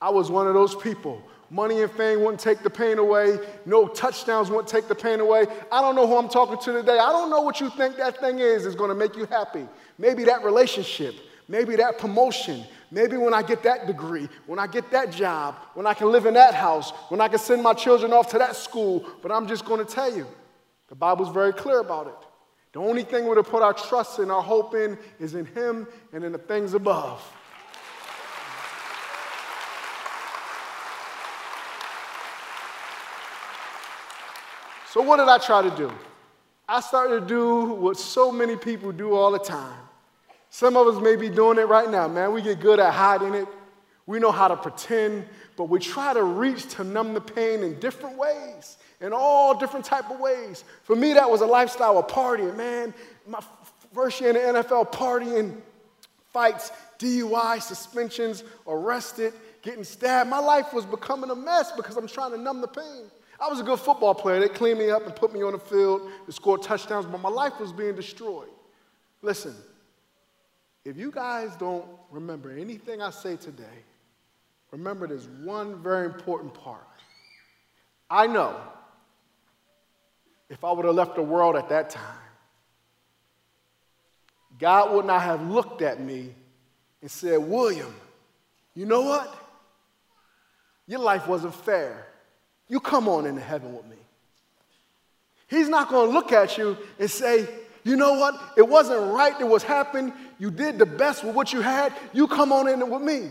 I 0.00 0.08
was 0.08 0.30
one 0.30 0.46
of 0.46 0.54
those 0.54 0.74
people. 0.74 1.22
Money 1.50 1.80
and 1.80 1.90
fame 1.90 2.20
wouldn't 2.20 2.40
take 2.40 2.62
the 2.62 2.68
pain 2.70 2.98
away. 2.98 3.38
No 3.64 3.88
touchdowns 3.88 4.50
wouldn't 4.50 4.68
take 4.68 4.86
the 4.86 4.94
pain 4.94 5.20
away. 5.20 5.46
I 5.72 5.80
don't 5.80 5.96
know 5.96 6.06
who 6.06 6.16
I'm 6.16 6.28
talking 6.28 6.58
to 6.58 6.72
today. 6.72 6.98
I 6.98 7.10
don't 7.10 7.30
know 7.30 7.40
what 7.40 7.60
you 7.60 7.70
think 7.70 7.96
that 7.96 8.18
thing 8.20 8.38
is 8.38 8.66
is 8.66 8.74
going 8.74 8.90
to 8.90 8.94
make 8.94 9.16
you 9.16 9.24
happy. 9.26 9.66
Maybe 9.96 10.24
that 10.24 10.44
relationship, 10.44 11.14
maybe 11.48 11.74
that 11.76 11.98
promotion, 11.98 12.64
maybe 12.90 13.16
when 13.16 13.32
I 13.32 13.42
get 13.42 13.62
that 13.62 13.86
degree, 13.86 14.28
when 14.46 14.58
I 14.58 14.66
get 14.66 14.90
that 14.90 15.10
job, 15.10 15.56
when 15.72 15.86
I 15.86 15.94
can 15.94 16.12
live 16.12 16.26
in 16.26 16.34
that 16.34 16.52
house, 16.52 16.90
when 17.08 17.20
I 17.20 17.28
can 17.28 17.38
send 17.38 17.62
my 17.62 17.72
children 17.72 18.12
off 18.12 18.28
to 18.32 18.38
that 18.38 18.54
school. 18.54 19.06
But 19.22 19.32
I'm 19.32 19.48
just 19.48 19.64
going 19.64 19.84
to 19.84 19.90
tell 19.90 20.14
you, 20.14 20.26
the 20.88 20.94
Bible's 20.94 21.32
very 21.32 21.54
clear 21.54 21.80
about 21.80 22.08
it. 22.08 22.28
The 22.72 22.80
only 22.80 23.02
thing 23.02 23.24
we're 23.24 23.36
to 23.36 23.42
put 23.42 23.62
our 23.62 23.72
trust 23.72 24.18
and 24.18 24.30
our 24.30 24.42
hope 24.42 24.74
in 24.74 24.98
is 25.18 25.34
in 25.34 25.46
Him 25.46 25.86
and 26.12 26.24
in 26.24 26.32
the 26.32 26.38
things 26.38 26.74
above. 26.74 27.22
So, 34.90 35.02
what 35.02 35.18
did 35.18 35.28
I 35.28 35.38
try 35.38 35.60
to 35.62 35.70
do? 35.76 35.92
I 36.66 36.80
started 36.80 37.20
to 37.20 37.26
do 37.26 37.64
what 37.74 37.98
so 37.98 38.32
many 38.32 38.56
people 38.56 38.90
do 38.90 39.14
all 39.14 39.30
the 39.30 39.38
time. 39.38 39.78
Some 40.50 40.76
of 40.76 40.86
us 40.86 41.02
may 41.02 41.14
be 41.14 41.28
doing 41.28 41.58
it 41.58 41.68
right 41.68 41.90
now, 41.90 42.08
man. 42.08 42.32
We 42.32 42.40
get 42.40 42.60
good 42.60 42.80
at 42.80 42.94
hiding 42.94 43.34
it. 43.34 43.46
We 44.06 44.18
know 44.18 44.32
how 44.32 44.48
to 44.48 44.56
pretend, 44.56 45.26
but 45.56 45.64
we 45.64 45.78
try 45.78 46.14
to 46.14 46.22
reach 46.22 46.66
to 46.76 46.84
numb 46.84 47.12
the 47.12 47.20
pain 47.20 47.62
in 47.62 47.78
different 47.78 48.16
ways, 48.16 48.78
in 49.02 49.12
all 49.12 49.58
different 49.58 49.84
type 49.84 50.10
of 50.10 50.18
ways. 50.18 50.64
For 50.84 50.96
me, 50.96 51.12
that 51.12 51.28
was 51.28 51.42
a 51.42 51.46
lifestyle 51.46 51.98
of 51.98 52.06
partying, 52.06 52.56
man. 52.56 52.94
My 53.26 53.40
first 53.92 54.18
year 54.22 54.30
in 54.30 54.54
the 54.54 54.62
NFL, 54.62 54.90
partying, 54.90 55.60
fights, 56.32 56.72
DUI, 56.98 57.60
suspensions, 57.60 58.42
arrested, 58.66 59.34
getting 59.60 59.84
stabbed. 59.84 60.30
My 60.30 60.38
life 60.38 60.72
was 60.72 60.86
becoming 60.86 61.28
a 61.28 61.36
mess 61.36 61.72
because 61.72 61.98
I'm 61.98 62.08
trying 62.08 62.30
to 62.30 62.38
numb 62.38 62.62
the 62.62 62.68
pain. 62.68 63.10
I 63.40 63.48
was 63.48 63.60
a 63.60 63.62
good 63.62 63.78
football 63.78 64.14
player. 64.14 64.40
They 64.40 64.48
cleaned 64.48 64.78
me 64.78 64.90
up 64.90 65.06
and 65.06 65.14
put 65.14 65.32
me 65.32 65.42
on 65.42 65.52
the 65.52 65.58
field 65.58 66.10
to 66.26 66.32
scored 66.32 66.62
touchdowns, 66.62 67.06
but 67.06 67.20
my 67.20 67.28
life 67.28 67.60
was 67.60 67.72
being 67.72 67.94
destroyed. 67.94 68.48
Listen, 69.22 69.54
if 70.84 70.96
you 70.96 71.10
guys 71.10 71.54
don't 71.56 71.84
remember 72.10 72.50
anything 72.50 73.00
I 73.00 73.10
say 73.10 73.36
today, 73.36 73.64
remember 74.70 75.06
there's 75.06 75.28
one 75.28 75.80
very 75.82 76.06
important 76.06 76.54
part. 76.54 76.82
I 78.10 78.26
know 78.26 78.56
if 80.48 80.64
I 80.64 80.72
would 80.72 80.86
have 80.86 80.94
left 80.94 81.14
the 81.14 81.22
world 81.22 81.56
at 81.56 81.68
that 81.68 81.90
time, 81.90 82.02
God 84.58 84.94
would 84.94 85.04
not 85.04 85.22
have 85.22 85.42
looked 85.48 85.82
at 85.82 86.00
me 86.00 86.34
and 87.00 87.10
said, 87.10 87.38
William, 87.38 87.94
you 88.74 88.86
know 88.86 89.02
what? 89.02 89.32
Your 90.86 91.00
life 91.00 91.28
wasn't 91.28 91.54
fair. 91.54 92.06
You 92.68 92.80
come 92.80 93.08
on 93.08 93.26
into 93.26 93.40
heaven 93.40 93.74
with 93.74 93.86
me. 93.86 93.96
He's 95.48 95.68
not 95.68 95.88
going 95.88 96.08
to 96.08 96.12
look 96.12 96.32
at 96.32 96.58
you 96.58 96.76
and 96.98 97.10
say, 97.10 97.48
you 97.84 97.96
know 97.96 98.14
what? 98.14 98.38
It 98.56 98.68
wasn't 98.68 99.12
right 99.12 99.38
that 99.38 99.46
was 99.46 99.62
happened. 99.62 100.12
You 100.38 100.50
did 100.50 100.78
the 100.78 100.86
best 100.86 101.24
with 101.24 101.34
what 101.34 101.52
you 101.52 101.62
had. 101.62 101.94
You 102.12 102.28
come 102.28 102.52
on 102.52 102.68
in 102.68 102.88
with 102.90 103.02
me. 103.02 103.30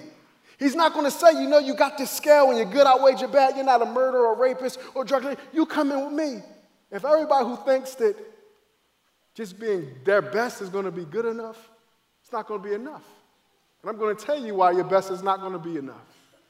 He's 0.57 0.75
not 0.75 0.93
going 0.93 1.05
to 1.05 1.11
say, 1.11 1.33
you 1.33 1.47
know, 1.47 1.59
you 1.59 1.75
got 1.75 1.99
this 1.99 2.09
scale 2.09 2.47
when 2.47 2.57
you're 2.57 2.65
good 2.65 2.87
outweighs 2.87 3.21
your 3.21 3.29
bad. 3.29 3.55
You're 3.55 3.65
not 3.65 3.83
a 3.83 3.85
murderer 3.85 4.25
or 4.25 4.35
rapist 4.35 4.79
or 4.95 5.05
drug 5.05 5.21
dealer. 5.21 5.37
You 5.53 5.67
come 5.67 5.91
in 5.91 6.03
with 6.03 6.13
me. 6.13 6.41
If 6.91 7.05
everybody 7.05 7.45
who 7.45 7.55
thinks 7.57 7.93
that 7.95 8.15
just 9.35 9.59
being 9.59 9.93
their 10.03 10.23
best 10.23 10.63
is 10.63 10.69
going 10.69 10.85
to 10.85 10.91
be 10.91 11.05
good 11.05 11.25
enough, 11.25 11.69
it's 12.23 12.31
not 12.31 12.47
going 12.47 12.63
to 12.63 12.67
be 12.67 12.73
enough. 12.73 13.03
And 13.83 13.91
I'm 13.91 13.97
going 13.97 14.15
to 14.15 14.25
tell 14.25 14.43
you 14.43 14.55
why 14.55 14.71
your 14.71 14.83
best 14.85 15.11
is 15.11 15.21
not 15.21 15.41
going 15.41 15.53
to 15.53 15.59
be 15.59 15.77
enough. 15.77 15.95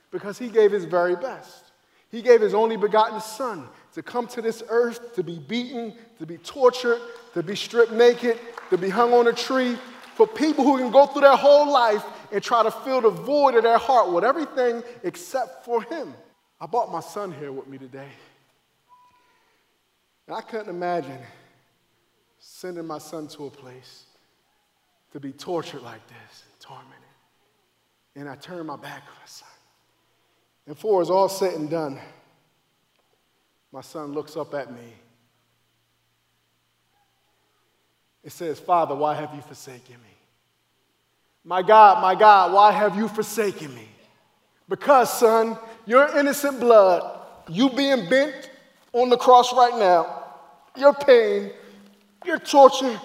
Because 0.09 0.39
he 0.39 0.47
gave 0.47 0.71
his 0.71 0.85
very 0.85 1.17
best. 1.17 1.66
He 2.09 2.21
gave 2.21 2.41
his 2.41 2.53
only 2.53 2.77
begotten 2.77 3.19
Son 3.19 3.67
to 3.93 4.01
come 4.01 4.27
to 4.27 4.41
this 4.41 4.63
earth, 4.69 5.15
to 5.15 5.23
be 5.23 5.39
beaten, 5.39 5.93
to 6.19 6.25
be 6.25 6.37
tortured, 6.37 7.01
to 7.33 7.43
be 7.43 7.55
stripped 7.55 7.91
naked, 7.91 8.39
to 8.69 8.77
be 8.77 8.89
hung 8.89 9.13
on 9.13 9.27
a 9.27 9.33
tree, 9.33 9.77
for 10.15 10.25
people 10.25 10.63
who 10.63 10.77
can 10.77 10.91
go 10.91 11.05
through 11.05 11.21
their 11.21 11.35
whole 11.35 11.71
life 11.71 12.03
and 12.31 12.41
try 12.41 12.63
to 12.63 12.71
fill 12.71 13.01
the 13.01 13.09
void 13.09 13.55
of 13.55 13.63
their 13.63 13.77
heart 13.77 14.11
with 14.11 14.23
everything 14.23 14.83
except 15.03 15.65
for 15.65 15.83
Him. 15.83 16.13
I 16.59 16.65
brought 16.65 16.91
my 16.91 17.01
son 17.01 17.31
here 17.31 17.51
with 17.51 17.67
me 17.67 17.77
today. 17.77 18.09
And 20.27 20.35
I 20.35 20.41
couldn't 20.41 20.69
imagine 20.69 21.19
sending 22.39 22.85
my 22.85 22.97
son 22.97 23.27
to 23.29 23.45
a 23.45 23.51
place 23.51 24.05
to 25.13 25.19
be 25.19 25.31
tortured 25.31 25.81
like 25.81 26.05
this, 26.07 26.43
tormented. 26.59 26.93
And 28.15 28.27
I 28.27 28.35
turned 28.35 28.67
my 28.67 28.75
back 28.75 29.03
on 29.03 29.15
my 29.19 29.25
son. 29.25 29.47
And 30.67 30.75
before 30.75 31.01
it's 31.01 31.09
all 31.09 31.29
said 31.29 31.53
and 31.53 31.69
done, 31.69 31.97
my 33.71 33.81
son 33.81 34.11
looks 34.11 34.35
up 34.35 34.53
at 34.53 34.71
me. 34.71 34.93
It 38.21 38.33
says, 38.33 38.59
Father, 38.59 38.93
why 38.93 39.15
have 39.15 39.33
you 39.33 39.41
forsaken 39.41 39.95
me? 39.95 40.15
My 41.45 41.61
God, 41.61 42.01
my 42.01 42.13
God, 42.13 42.51
why 42.51 42.73
have 42.73 42.97
you 42.97 43.07
forsaken 43.07 43.73
me? 43.73 43.87
Because, 44.67 45.17
son, 45.17 45.57
your 45.85 46.17
innocent 46.17 46.59
blood, 46.59 47.21
you 47.47 47.69
being 47.69 48.09
bent 48.09 48.49
on 48.91 49.07
the 49.07 49.15
cross 49.15 49.53
right 49.53 49.79
now, 49.79 50.25
your 50.75 50.93
pain, 50.93 51.51
your 52.25 52.39
torture, 52.39 52.99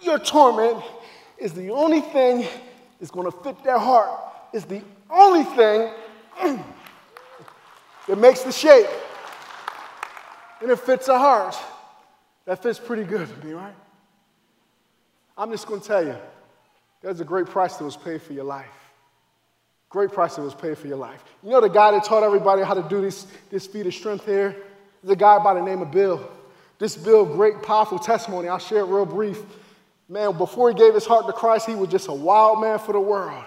your 0.00 0.18
torment 0.18 0.82
is 1.36 1.52
the 1.52 1.68
only 1.68 2.00
thing 2.00 2.46
that's 2.98 3.10
going 3.10 3.30
to 3.30 3.38
fit 3.42 3.62
their 3.62 3.78
heart, 3.78 4.08
is 4.54 4.64
the 4.64 4.80
only 5.10 5.44
thing 5.44 5.92
that 6.40 8.18
makes 8.18 8.42
the 8.42 8.52
shape. 8.52 8.86
And 10.60 10.70
it 10.70 10.78
fits 10.78 11.08
a 11.08 11.18
heart. 11.18 11.56
That 12.46 12.62
fits 12.62 12.78
pretty 12.78 13.04
good 13.04 13.28
to 13.28 13.46
me, 13.46 13.52
right? 13.52 13.74
I'm 15.36 15.50
just 15.50 15.66
going 15.66 15.80
to 15.80 15.86
tell 15.86 16.04
you 16.04 16.16
there's 17.02 17.20
a 17.20 17.24
great 17.24 17.46
price 17.46 17.76
that 17.76 17.84
was 17.84 17.96
paid 17.96 18.20
for 18.20 18.32
your 18.32 18.44
life. 18.44 18.66
Great 19.88 20.12
price 20.12 20.36
that 20.36 20.42
was 20.42 20.54
paid 20.54 20.78
for 20.78 20.86
your 20.86 20.98
life. 20.98 21.22
You 21.42 21.50
know 21.50 21.60
the 21.60 21.68
guy 21.68 21.90
that 21.92 22.04
taught 22.04 22.22
everybody 22.22 22.62
how 22.62 22.74
to 22.74 22.88
do 22.88 23.00
this, 23.00 23.26
this 23.50 23.66
feat 23.66 23.86
of 23.86 23.94
strength 23.94 24.26
here? 24.26 24.56
There's 25.02 25.12
a 25.12 25.16
guy 25.16 25.38
by 25.42 25.54
the 25.54 25.62
name 25.62 25.82
of 25.82 25.90
Bill. 25.90 26.30
This 26.78 26.96
Bill, 26.96 27.24
great, 27.24 27.62
powerful 27.62 27.98
testimony. 27.98 28.48
I'll 28.48 28.58
share 28.58 28.80
it 28.80 28.86
real 28.86 29.06
brief. 29.06 29.38
Man, 30.08 30.36
before 30.36 30.70
he 30.70 30.74
gave 30.74 30.94
his 30.94 31.06
heart 31.06 31.26
to 31.26 31.32
Christ, 31.32 31.66
he 31.66 31.74
was 31.74 31.88
just 31.88 32.08
a 32.08 32.12
wild 32.12 32.60
man 32.60 32.78
for 32.78 32.92
the 32.92 33.00
world. 33.00 33.44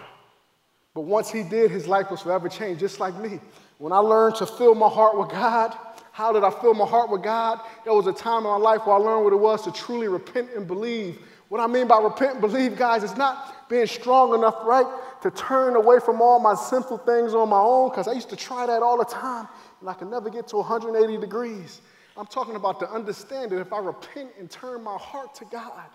But 0.93 1.01
once 1.01 1.31
he 1.31 1.43
did, 1.43 1.71
his 1.71 1.87
life 1.87 2.11
was 2.11 2.21
forever 2.21 2.47
changed, 2.49 2.79
just 2.79 2.99
like 2.99 3.15
me. 3.15 3.39
When 3.79 3.91
I 3.91 3.97
learned 3.97 4.35
to 4.35 4.45
fill 4.45 4.75
my 4.75 4.87
heart 4.87 5.17
with 5.17 5.29
God, 5.29 5.75
how 6.11 6.31
did 6.31 6.43
I 6.43 6.51
fill 6.51 6.75
my 6.75 6.85
heart 6.85 7.09
with 7.09 7.23
God? 7.23 7.59
There 7.83 7.93
was 7.93 8.05
a 8.05 8.13
time 8.13 8.39
in 8.39 8.43
my 8.43 8.57
life 8.57 8.85
where 8.85 8.95
I 8.95 8.99
learned 8.99 9.23
what 9.23 9.33
it 9.33 9.39
was 9.39 9.63
to 9.63 9.71
truly 9.71 10.07
repent 10.07 10.49
and 10.55 10.67
believe. 10.67 11.19
What 11.49 11.59
I 11.59 11.67
mean 11.67 11.87
by 11.87 11.99
repent 11.99 12.33
and 12.33 12.41
believe, 12.41 12.77
guys, 12.77 13.03
is 13.03 13.17
not 13.17 13.67
being 13.69 13.87
strong 13.87 14.35
enough, 14.35 14.57
right, 14.63 14.85
to 15.23 15.31
turn 15.31 15.75
away 15.75 15.99
from 15.99 16.21
all 16.21 16.39
my 16.39 16.53
sinful 16.53 16.99
things 16.99 17.33
on 17.33 17.49
my 17.49 17.59
own, 17.59 17.89
because 17.89 18.07
I 18.07 18.11
used 18.13 18.29
to 18.29 18.35
try 18.35 18.67
that 18.67 18.83
all 18.83 18.97
the 18.97 19.05
time, 19.05 19.47
and 19.81 19.89
I 19.89 19.93
could 19.93 20.09
never 20.09 20.29
get 20.29 20.47
to 20.49 20.57
180 20.57 21.17
degrees. 21.17 21.81
I'm 22.15 22.27
talking 22.27 22.55
about 22.55 22.79
to 22.81 22.89
understand 22.91 23.51
that 23.51 23.59
if 23.59 23.73
I 23.73 23.79
repent 23.79 24.29
and 24.39 24.49
turn 24.49 24.83
my 24.83 24.97
heart 24.97 25.33
to 25.35 25.45
God, 25.45 25.89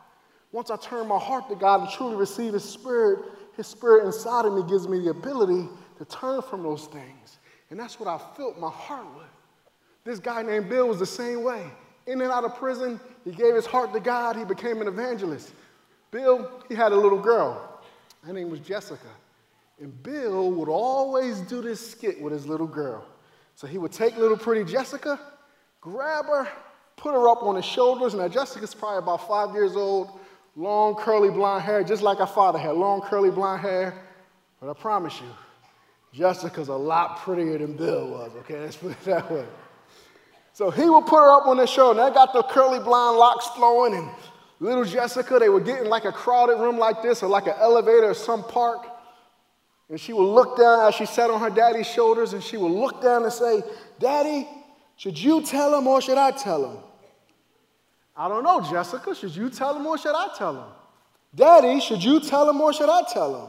once 0.50 0.70
I 0.70 0.76
turn 0.76 1.06
my 1.06 1.18
heart 1.18 1.48
to 1.50 1.54
God 1.54 1.82
and 1.82 1.90
truly 1.90 2.16
receive 2.16 2.54
His 2.54 2.64
Spirit, 2.64 3.20
his 3.58 3.66
spirit 3.66 4.06
inside 4.06 4.44
of 4.44 4.54
me 4.54 4.62
gives 4.62 4.86
me 4.86 5.00
the 5.00 5.10
ability 5.10 5.68
to 5.98 6.04
turn 6.04 6.40
from 6.40 6.62
those 6.62 6.86
things. 6.86 7.38
And 7.70 7.78
that's 7.78 7.98
what 7.98 8.08
I 8.08 8.16
filled 8.36 8.56
my 8.56 8.70
heart 8.70 9.06
with. 9.16 9.26
This 10.04 10.20
guy 10.20 10.42
named 10.42 10.68
Bill 10.68 10.86
was 10.86 11.00
the 11.00 11.06
same 11.06 11.42
way. 11.42 11.66
In 12.06 12.20
and 12.20 12.30
out 12.30 12.44
of 12.44 12.54
prison, 12.54 13.00
he 13.24 13.32
gave 13.32 13.56
his 13.56 13.66
heart 13.66 13.92
to 13.94 14.00
God. 14.00 14.36
He 14.36 14.44
became 14.44 14.80
an 14.80 14.86
evangelist. 14.86 15.52
Bill, 16.12 16.62
he 16.68 16.76
had 16.76 16.92
a 16.92 16.96
little 16.96 17.20
girl. 17.20 17.80
Her 18.24 18.32
name 18.32 18.48
was 18.48 18.60
Jessica. 18.60 19.08
And 19.80 20.02
Bill 20.04 20.52
would 20.52 20.68
always 20.68 21.40
do 21.40 21.60
this 21.60 21.90
skit 21.90 22.20
with 22.20 22.32
his 22.32 22.46
little 22.46 22.68
girl. 22.68 23.04
So 23.56 23.66
he 23.66 23.76
would 23.76 23.92
take 23.92 24.16
little 24.16 24.38
pretty 24.38 24.70
Jessica, 24.70 25.18
grab 25.80 26.26
her, 26.26 26.48
put 26.96 27.12
her 27.12 27.28
up 27.28 27.42
on 27.42 27.56
his 27.56 27.64
shoulders. 27.64 28.14
Now, 28.14 28.28
Jessica's 28.28 28.72
probably 28.72 28.98
about 28.98 29.26
five 29.26 29.52
years 29.52 29.74
old 29.74 30.20
long 30.58 30.96
curly 30.96 31.30
blonde 31.30 31.62
hair, 31.62 31.84
just 31.84 32.02
like 32.02 32.18
our 32.18 32.26
father 32.26 32.58
had 32.58 32.74
long 32.74 33.00
curly 33.00 33.30
blonde 33.30 33.60
hair. 33.60 33.94
But 34.60 34.68
I 34.68 34.74
promise 34.74 35.18
you, 35.20 35.28
Jessica's 36.12 36.68
a 36.68 36.74
lot 36.74 37.18
prettier 37.18 37.58
than 37.58 37.76
Bill 37.76 38.08
was, 38.08 38.32
okay? 38.40 38.60
Let's 38.60 38.76
put 38.76 38.90
it 38.90 39.04
that 39.04 39.30
way. 39.30 39.46
So 40.52 40.70
he 40.70 40.90
would 40.90 41.06
put 41.06 41.20
her 41.20 41.30
up 41.30 41.46
on 41.46 41.58
the 41.58 41.66
show, 41.66 41.92
and 41.92 42.00
I 42.00 42.10
got 42.10 42.32
the 42.32 42.42
curly 42.42 42.80
blonde 42.80 43.16
locks 43.16 43.46
flowing, 43.48 43.94
and 43.94 44.10
little 44.58 44.84
Jessica, 44.84 45.38
they 45.38 45.48
were 45.48 45.60
getting 45.60 45.88
like 45.88 46.04
a 46.04 46.10
crowded 46.10 46.58
room 46.58 46.76
like 46.76 47.02
this, 47.02 47.22
or 47.22 47.28
like 47.28 47.46
an 47.46 47.54
elevator 47.58 48.10
or 48.10 48.14
some 48.14 48.42
park. 48.42 48.84
And 49.88 50.00
she 50.00 50.12
would 50.12 50.24
look 50.24 50.58
down 50.58 50.88
as 50.88 50.96
she 50.96 51.06
sat 51.06 51.30
on 51.30 51.40
her 51.40 51.50
daddy's 51.50 51.86
shoulders, 51.86 52.32
and 52.32 52.42
she 52.42 52.56
would 52.56 52.72
look 52.72 53.00
down 53.00 53.22
and 53.22 53.32
say, 53.32 53.62
Daddy, 54.00 54.48
should 54.96 55.16
you 55.16 55.40
tell 55.42 55.78
him 55.78 55.86
or 55.86 56.02
should 56.02 56.18
I 56.18 56.32
tell 56.32 56.72
him? 56.72 56.78
I 58.18 58.26
don't 58.28 58.42
know, 58.42 58.60
Jessica. 58.60 59.14
Should 59.14 59.37
you 59.37 59.48
tell 59.48 59.76
him 59.76 59.87
or 59.87 59.96
should 59.96 60.14
I 60.14 60.28
tell 60.37 60.54
him? 60.54 60.72
Daddy, 61.32 61.78
should 61.78 62.02
you 62.02 62.18
tell 62.18 62.50
him 62.50 62.60
or 62.60 62.72
should 62.72 62.90
I 62.90 63.02
tell 63.12 63.46
him? 63.46 63.48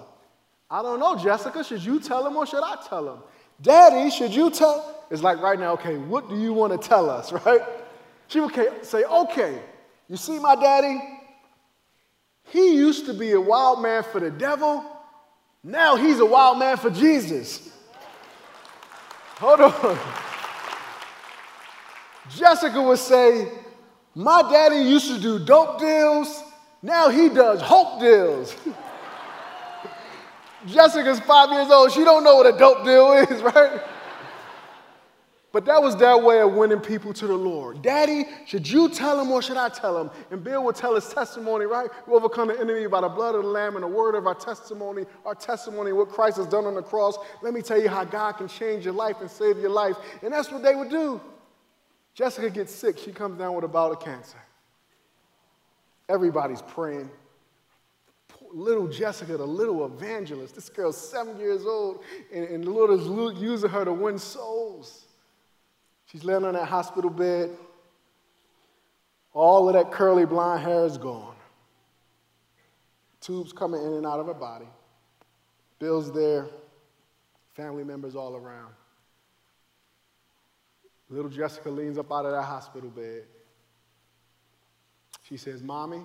I 0.69 0.83
don't 0.83 0.99
know, 0.99 1.15
Jessica. 1.15 1.63
Should 1.63 1.83
you 1.83 1.99
tell 1.99 2.25
him 2.27 2.37
or 2.37 2.45
should 2.45 2.63
I 2.63 2.75
tell 2.87 3.11
him? 3.11 3.19
Daddy, 3.59 4.11
should 4.11 4.33
you 4.33 4.51
tell? 4.51 5.05
It's 5.09 5.23
like 5.23 5.41
right 5.41 5.59
now, 5.59 5.73
okay, 5.73 5.97
what 5.97 6.29
do 6.29 6.39
you 6.39 6.53
want 6.53 6.79
to 6.79 6.87
tell 6.87 7.09
us, 7.09 7.31
right? 7.45 7.61
She 8.27 8.39
would 8.39 8.85
say, 8.85 9.03
okay, 9.03 9.59
you 10.07 10.17
see 10.17 10.37
my 10.37 10.55
daddy? 10.55 11.01
He 12.43 12.75
used 12.75 13.07
to 13.07 13.13
be 13.13 13.31
a 13.31 13.41
wild 13.41 13.81
man 13.81 14.03
for 14.03 14.19
the 14.19 14.29
devil. 14.29 14.85
Now 15.63 15.95
he's 15.95 16.19
a 16.19 16.25
wild 16.25 16.59
man 16.59 16.77
for 16.77 16.91
Jesus. 16.91 17.71
Hold 19.39 19.61
on. 19.61 19.99
Jessica 22.29 22.81
would 22.81 22.99
say, 22.99 23.51
My 24.15 24.41
daddy 24.41 24.77
used 24.77 25.07
to 25.07 25.19
do 25.19 25.39
dope 25.39 25.79
deals. 25.79 26.43
Now 26.81 27.09
he 27.09 27.29
does 27.29 27.61
hope 27.61 27.99
deals. 27.99 28.55
Jessica's 30.65 31.19
five 31.21 31.51
years 31.51 31.69
old. 31.69 31.91
She 31.91 32.03
don't 32.03 32.23
know 32.23 32.35
what 32.35 32.53
a 32.53 32.57
dope 32.57 32.83
deal 32.83 33.13
is, 33.29 33.41
right? 33.41 33.81
But 35.51 35.65
that 35.65 35.81
was 35.81 35.95
their 35.95 36.15
way 36.15 36.41
of 36.41 36.53
winning 36.53 36.79
people 36.79 37.11
to 37.13 37.25
the 37.25 37.33
Lord. 37.33 37.81
Daddy, 37.81 38.25
should 38.45 38.69
you 38.69 38.87
tell 38.87 39.19
him 39.19 39.31
or 39.31 39.41
should 39.41 39.57
I 39.57 39.69
tell 39.69 39.99
him? 39.99 40.11
And 40.29 40.43
Bill 40.43 40.63
will 40.63 40.73
tell 40.73 40.93
his 40.93 41.11
testimony, 41.11 41.65
right? 41.65 41.89
We 42.05 42.13
overcome 42.13 42.49
the 42.49 42.59
enemy 42.59 42.85
by 42.85 43.01
the 43.01 43.09
blood 43.09 43.33
of 43.33 43.41
the 43.41 43.49
Lamb 43.49 43.75
and 43.75 43.83
the 43.83 43.87
word 43.87 44.13
of 44.13 44.27
our 44.27 44.35
testimony, 44.35 45.05
our 45.25 45.33
testimony, 45.33 45.91
what 45.91 46.09
Christ 46.09 46.37
has 46.37 46.45
done 46.45 46.65
on 46.65 46.75
the 46.75 46.83
cross. 46.83 47.17
Let 47.41 47.55
me 47.55 47.63
tell 47.63 47.81
you 47.81 47.89
how 47.89 48.03
God 48.03 48.33
can 48.33 48.47
change 48.47 48.85
your 48.85 48.93
life 48.93 49.21
and 49.21 49.29
save 49.29 49.57
your 49.57 49.71
life. 49.71 49.95
And 50.21 50.31
that's 50.31 50.51
what 50.51 50.61
they 50.61 50.75
would 50.75 50.89
do. 50.89 51.19
Jessica 52.19 52.49
gets 52.49 52.75
sick. 52.75 52.97
She 52.97 53.13
comes 53.13 53.39
down 53.39 53.55
with 53.55 53.63
a 53.63 53.69
bout 53.69 53.93
of 53.93 54.01
cancer. 54.01 54.41
Everybody's 56.09 56.61
praying. 56.61 57.09
Poor 58.27 58.49
little 58.51 58.89
Jessica, 58.89 59.37
the 59.37 59.47
little 59.47 59.85
evangelist. 59.85 60.53
This 60.53 60.67
girl's 60.67 60.97
seven 60.97 61.39
years 61.39 61.65
old, 61.65 62.03
and, 62.33 62.43
and 62.43 62.61
the 62.61 62.71
Lord 62.71 62.91
is 62.91 63.07
using 63.41 63.69
her 63.69 63.85
to 63.85 63.93
win 63.93 64.19
souls. 64.19 65.05
She's 66.07 66.25
laying 66.25 66.43
on 66.43 66.55
that 66.55 66.67
hospital 66.67 67.09
bed. 67.09 67.51
All 69.31 69.69
of 69.69 69.75
that 69.75 69.89
curly 69.89 70.25
blonde 70.25 70.61
hair 70.61 70.83
is 70.83 70.97
gone. 70.97 71.37
Tubes 73.21 73.53
coming 73.53 73.81
in 73.81 73.93
and 73.93 74.05
out 74.05 74.19
of 74.19 74.27
her 74.27 74.33
body. 74.33 74.67
Bill's 75.79 76.11
there, 76.11 76.47
family 77.53 77.85
members 77.85 78.17
all 78.17 78.35
around. 78.35 78.73
Little 81.09 81.29
Jessica 81.29 81.69
leans 81.69 81.97
up 81.97 82.11
out 82.11 82.25
of 82.25 82.31
that 82.31 82.43
hospital 82.43 82.89
bed. 82.89 83.23
She 85.23 85.37
says, 85.37 85.61
Mommy, 85.61 86.01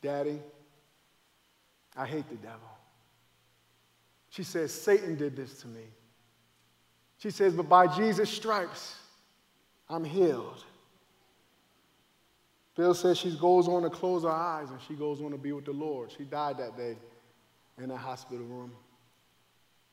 Daddy, 0.00 0.40
I 1.96 2.06
hate 2.06 2.28
the 2.28 2.36
devil. 2.36 2.68
She 4.30 4.42
says, 4.42 4.72
Satan 4.72 5.16
did 5.16 5.36
this 5.36 5.60
to 5.62 5.68
me. 5.68 5.84
She 7.18 7.30
says, 7.30 7.54
But 7.54 7.68
by 7.68 7.86
Jesus' 7.86 8.30
stripes, 8.30 8.96
I'm 9.88 10.04
healed. 10.04 10.64
Bill 12.76 12.94
says 12.94 13.18
she 13.18 13.36
goes 13.36 13.68
on 13.68 13.82
to 13.82 13.90
close 13.90 14.24
her 14.24 14.30
eyes 14.30 14.70
and 14.70 14.80
she 14.88 14.94
goes 14.94 15.20
on 15.20 15.30
to 15.30 15.38
be 15.38 15.52
with 15.52 15.64
the 15.64 15.72
Lord. 15.72 16.10
She 16.10 16.24
died 16.24 16.58
that 16.58 16.76
day 16.76 16.96
in 17.80 17.90
a 17.90 17.96
hospital 17.96 18.44
room. 18.44 18.72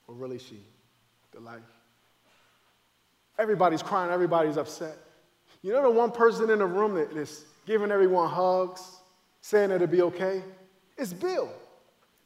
Or 0.07 0.15
really, 0.15 0.39
she, 0.39 0.59
the 1.31 1.39
life. 1.39 1.61
Everybody's 3.41 3.81
crying, 3.81 4.11
everybody's 4.11 4.55
upset. 4.55 4.95
You 5.63 5.73
know 5.73 5.81
the 5.81 5.89
one 5.89 6.11
person 6.11 6.51
in 6.51 6.59
the 6.59 6.65
room 6.65 6.93
that 6.93 7.11
is 7.17 7.45
giving 7.65 7.89
everyone 7.89 8.29
hugs, 8.29 8.81
saying 9.41 9.71
it'll 9.71 9.87
be 9.87 10.03
okay? 10.03 10.43
It's 10.95 11.11
Bill. 11.11 11.51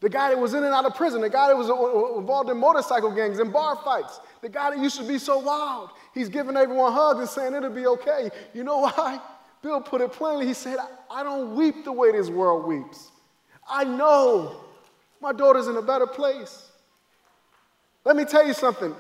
The 0.02 0.10
guy 0.10 0.30
that 0.32 0.38
was 0.38 0.54
in 0.54 0.64
and 0.66 0.74
out 0.74 0.84
of 0.84 0.94
prison, 0.94 1.22
the 1.22 1.30
guy 1.30 1.48
that 1.48 1.56
was 1.56 1.70
uh, 1.70 1.74
uh, 1.74 2.16
uh, 2.16 2.20
involved 2.20 2.50
in 2.50 2.58
motorcycle 2.58 3.16
gangs 3.16 3.40
and 3.40 3.54
bar 3.54 3.78
fights, 3.78 4.20
the 4.42 4.50
guy 4.50 4.72
that 4.72 4.80
used 4.80 4.98
to 5.00 5.08
be 5.08 5.18
so 5.18 5.40
wild. 5.40 5.92
He's 6.14 6.28
giving 6.28 6.58
everyone 6.58 6.92
hugs 6.92 7.20
and 7.20 7.30
saying 7.30 7.54
it'll 7.54 7.70
be 7.70 7.88
okay. 7.88 8.30
You 8.54 8.66
know 8.66 8.80
why? 8.80 9.22
Bill 9.62 9.80
put 9.80 10.02
it 10.02 10.12
plainly. 10.12 10.46
He 10.46 10.54
said, 10.54 10.78
I 11.10 11.24
don't 11.24 11.56
weep 11.56 11.86
the 11.86 11.94
way 11.94 12.12
this 12.12 12.30
world 12.30 12.68
weeps. 12.68 13.12
I 13.68 13.86
know 13.86 14.58
my 15.22 15.32
daughter's 15.32 15.68
in 15.68 15.78
a 15.78 15.82
better 15.82 16.08
place. 16.08 16.70
Let 18.04 18.18
me 18.18 18.26
tell 18.26 18.46
you 18.46 18.54
something. 18.54 18.94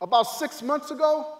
About 0.00 0.24
six 0.24 0.62
months 0.62 0.90
ago, 0.90 1.36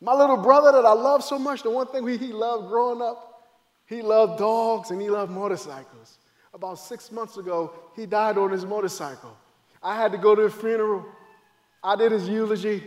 my 0.00 0.14
little 0.14 0.36
brother 0.36 0.72
that 0.72 0.84
I 0.84 0.92
love 0.92 1.24
so 1.24 1.38
much, 1.38 1.62
the 1.62 1.70
one 1.70 1.86
thing 1.86 2.06
he 2.06 2.32
loved 2.32 2.68
growing 2.68 3.02
up, 3.02 3.42
he 3.86 4.02
loved 4.02 4.38
dogs 4.38 4.90
and 4.90 5.00
he 5.00 5.08
loved 5.08 5.32
motorcycles. 5.32 6.18
About 6.52 6.78
six 6.78 7.10
months 7.10 7.36
ago, 7.36 7.72
he 7.96 8.06
died 8.06 8.36
on 8.38 8.50
his 8.50 8.64
motorcycle. 8.64 9.36
I 9.82 9.96
had 9.96 10.12
to 10.12 10.18
go 10.18 10.34
to 10.34 10.42
the 10.42 10.50
funeral. 10.50 11.04
I 11.82 11.96
did 11.96 12.12
his 12.12 12.28
eulogy. 12.28 12.82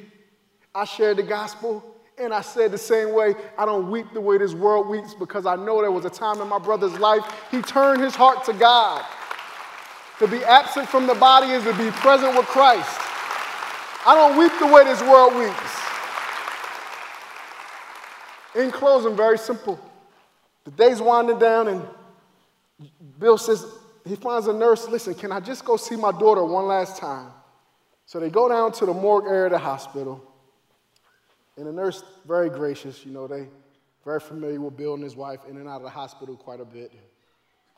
I 0.74 0.86
shared 0.86 1.18
the 1.18 1.24
gospel. 1.24 1.84
And 2.18 2.34
I 2.34 2.42
said 2.42 2.72
the 2.72 2.78
same 2.78 3.14
way, 3.14 3.34
I 3.58 3.66
don't 3.66 3.90
weep 3.90 4.06
the 4.14 4.22
way 4.22 4.38
this 4.38 4.54
world 4.54 4.88
weeps 4.88 5.16
because 5.16 5.46
I 5.46 5.56
know 5.56 5.82
there 5.82 5.92
was 5.92 6.06
a 6.06 6.10
time 6.10 6.40
in 6.40 6.48
my 6.48 6.60
brother's 6.60 6.98
life 7.00 7.24
he 7.50 7.62
turned 7.62 8.02
his 8.02 8.14
heart 8.14 8.46
to 8.46 8.54
God. 8.54 9.04
To 10.20 10.28
be 10.28 10.44
absent 10.44 10.88
from 10.88 11.08
the 11.08 11.16
body 11.16 11.48
is 11.48 11.64
to 11.64 11.74
be 11.74 11.90
present 11.92 12.38
with 12.38 12.46
Christ. 12.46 13.00
I 14.06 14.16
don't 14.16 14.38
weep 14.38 14.52
the 14.60 14.68
way 14.68 14.84
this 14.84 15.02
world 15.02 15.36
weeps. 15.36 15.82
In 18.56 18.72
closing, 18.72 19.16
very 19.16 19.38
simple. 19.38 19.80
The 20.66 20.72
day's 20.72 21.02
winding 21.02 21.40
down, 21.40 21.68
and 21.68 21.82
Bill 23.20 23.38
says, 23.38 23.66
he 24.06 24.16
finds 24.16 24.48
a 24.48 24.54
nurse. 24.54 24.88
Listen, 24.88 25.14
can 25.14 25.32
I 25.32 25.40
just 25.40 25.64
go 25.64 25.78
see 25.78 25.96
my 25.96 26.12
daughter 26.12 26.44
one 26.44 26.66
last 26.66 26.98
time? 26.98 27.32
So 28.06 28.20
they 28.20 28.30
go 28.30 28.50
down 28.50 28.72
to 28.74 28.86
the 28.86 28.94
morgue 28.94 29.26
area 29.26 29.46
of 29.46 29.52
the 29.52 29.60
hospital. 29.60 30.22
And 31.58 31.68
the 31.68 31.72
nurse, 31.72 32.04
very 32.28 32.50
gracious, 32.50 33.06
you 33.06 33.12
know, 33.12 33.28
they 33.28 33.48
very 34.04 34.20
familiar 34.20 34.60
with 34.60 34.76
Bill 34.78 34.96
and 34.96 35.04
his 35.04 35.16
wife 35.16 35.42
in 35.48 35.58
and 35.58 35.68
out 35.68 35.78
of 35.78 35.84
the 35.84 35.90
hospital 35.90 36.36
quite 36.36 36.60
a 36.60 36.66
bit. 36.66 36.92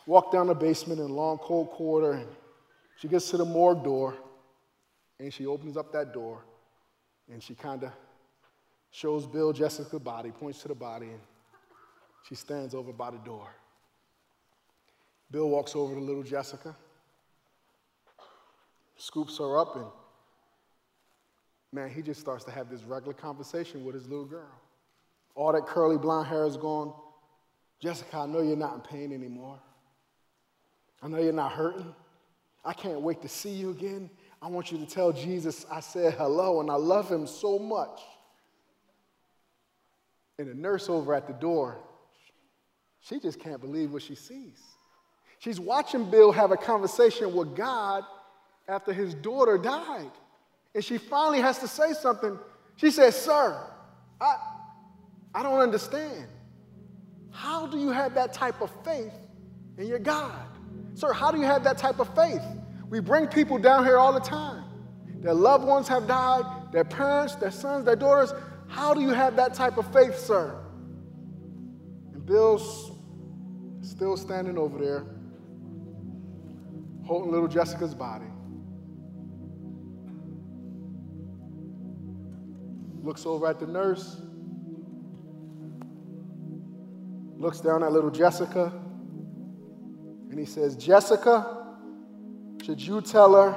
Walk 0.05 0.31
down 0.31 0.47
the 0.47 0.55
basement 0.55 0.99
in 0.99 1.09
a 1.09 1.13
long, 1.13 1.37
cold 1.37 1.69
corridor, 1.71 2.13
and 2.13 2.27
she 2.97 3.07
gets 3.07 3.29
to 3.31 3.37
the 3.37 3.45
morgue 3.45 3.83
door, 3.83 4.15
and 5.19 5.33
she 5.33 5.45
opens 5.45 5.77
up 5.77 5.91
that 5.93 6.13
door, 6.13 6.43
and 7.31 7.41
she 7.41 7.55
kind 7.55 7.83
of 7.83 7.91
shows 8.91 9.25
Bill 9.25 9.53
Jessica's 9.53 9.99
body, 9.99 10.31
points 10.31 10.61
to 10.61 10.67
the 10.67 10.75
body, 10.75 11.07
and 11.07 11.19
she 12.27 12.35
stands 12.35 12.73
over 12.75 12.93
by 12.93 13.11
the 13.11 13.17
door. 13.19 13.47
Bill 15.31 15.49
walks 15.49 15.75
over 15.75 15.95
to 15.95 15.99
little 15.99 16.23
Jessica, 16.23 16.75
scoops 18.97 19.37
her 19.39 19.57
up, 19.57 19.75
and 19.75 19.85
man, 21.71 21.89
he 21.89 22.01
just 22.01 22.19
starts 22.19 22.43
to 22.45 22.51
have 22.51 22.69
this 22.69 22.83
regular 22.83 23.13
conversation 23.13 23.83
with 23.83 23.95
his 23.95 24.07
little 24.07 24.25
girl. 24.25 24.51
All 25.35 25.51
that 25.51 25.65
curly 25.65 25.97
blonde 25.97 26.27
hair 26.27 26.45
is 26.45 26.57
gone. 26.57 26.93
Jessica, 27.79 28.19
I 28.19 28.25
know 28.27 28.41
you're 28.41 28.55
not 28.55 28.75
in 28.75 28.81
pain 28.81 29.11
anymore. 29.11 29.59
I 31.01 31.07
know 31.07 31.19
you're 31.19 31.33
not 31.33 31.51
hurting. 31.51 31.93
I 32.63 32.73
can't 32.73 33.01
wait 33.01 33.21
to 33.23 33.27
see 33.27 33.49
you 33.49 33.71
again. 33.71 34.09
I 34.43 34.47
want 34.47 34.73
you 34.73 34.77
to 34.77 34.85
tell 34.85 35.13
Jesus 35.13 35.65
I 35.71 35.79
said 35.79 36.15
hello 36.15 36.59
and 36.59 36.69
I 36.69 36.75
love 36.75 37.09
him 37.09 37.25
so 37.25 37.57
much. 37.57 38.01
And 40.37 40.49
the 40.49 40.53
nurse 40.53 40.89
over 40.89 41.13
at 41.13 41.27
the 41.27 41.33
door, 41.33 41.77
she 42.99 43.21
just 43.21 43.39
can't 43.39 43.61
believe 43.61 43.93
what 43.93 44.01
she 44.01 44.15
sees. 44.15 44.61
She's 45.39 45.61
watching 45.61 46.09
Bill 46.11 46.33
have 46.33 46.51
a 46.51 46.57
conversation 46.57 47.33
with 47.33 47.55
God 47.55 48.03
after 48.67 48.91
his 48.91 49.13
daughter 49.13 49.57
died. 49.57 50.11
And 50.75 50.83
she 50.83 50.97
finally 50.97 51.39
has 51.39 51.59
to 51.59 51.67
say 51.67 51.93
something. 51.93 52.37
She 52.75 52.91
says, 52.91 53.15
Sir, 53.15 53.65
I, 54.19 54.35
I 55.33 55.43
don't 55.43 55.59
understand. 55.59 56.27
How 57.31 57.65
do 57.65 57.77
you 57.79 57.91
have 57.91 58.13
that 58.15 58.33
type 58.33 58.61
of 58.61 58.71
faith 58.83 59.13
in 59.77 59.87
your 59.87 59.99
God? 59.99 60.47
Sir, 60.95 61.13
how 61.13 61.31
do 61.31 61.39
you 61.39 61.45
have 61.45 61.63
that 61.63 61.77
type 61.77 61.99
of 61.99 62.13
faith? 62.13 62.41
We 62.89 62.99
bring 62.99 63.27
people 63.27 63.57
down 63.57 63.85
here 63.85 63.97
all 63.97 64.13
the 64.13 64.19
time. 64.19 64.63
Their 65.21 65.33
loved 65.33 65.65
ones 65.65 65.87
have 65.87 66.07
died, 66.07 66.43
their 66.71 66.83
parents, 66.83 67.35
their 67.35 67.51
sons, 67.51 67.85
their 67.85 67.95
daughters. 67.95 68.33
How 68.67 68.93
do 68.93 69.01
you 69.01 69.09
have 69.09 69.35
that 69.37 69.53
type 69.53 69.77
of 69.77 69.91
faith, 69.93 70.17
sir? 70.17 70.59
And 72.13 72.25
Bill's 72.25 72.91
still 73.81 74.17
standing 74.17 74.57
over 74.57 74.77
there, 74.77 75.05
holding 77.05 77.31
little 77.31 77.47
Jessica's 77.47 77.95
body. 77.95 78.25
looks 83.03 83.25
over 83.25 83.47
at 83.47 83.59
the 83.59 83.67
nurse, 83.67 84.21
looks 87.37 87.59
down 87.59 87.83
at 87.83 87.91
little 87.91 88.09
Jessica, 88.09 88.71
and 90.29 90.39
he 90.39 90.45
says, 90.45 90.77
Jessica, 90.77 91.62
should 92.63 92.81
you 92.81 93.01
tell 93.01 93.35
her 93.35 93.53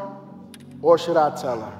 or 0.82 0.98
should 0.98 1.16
I 1.16 1.30
tell 1.40 1.60
her? 1.60 1.72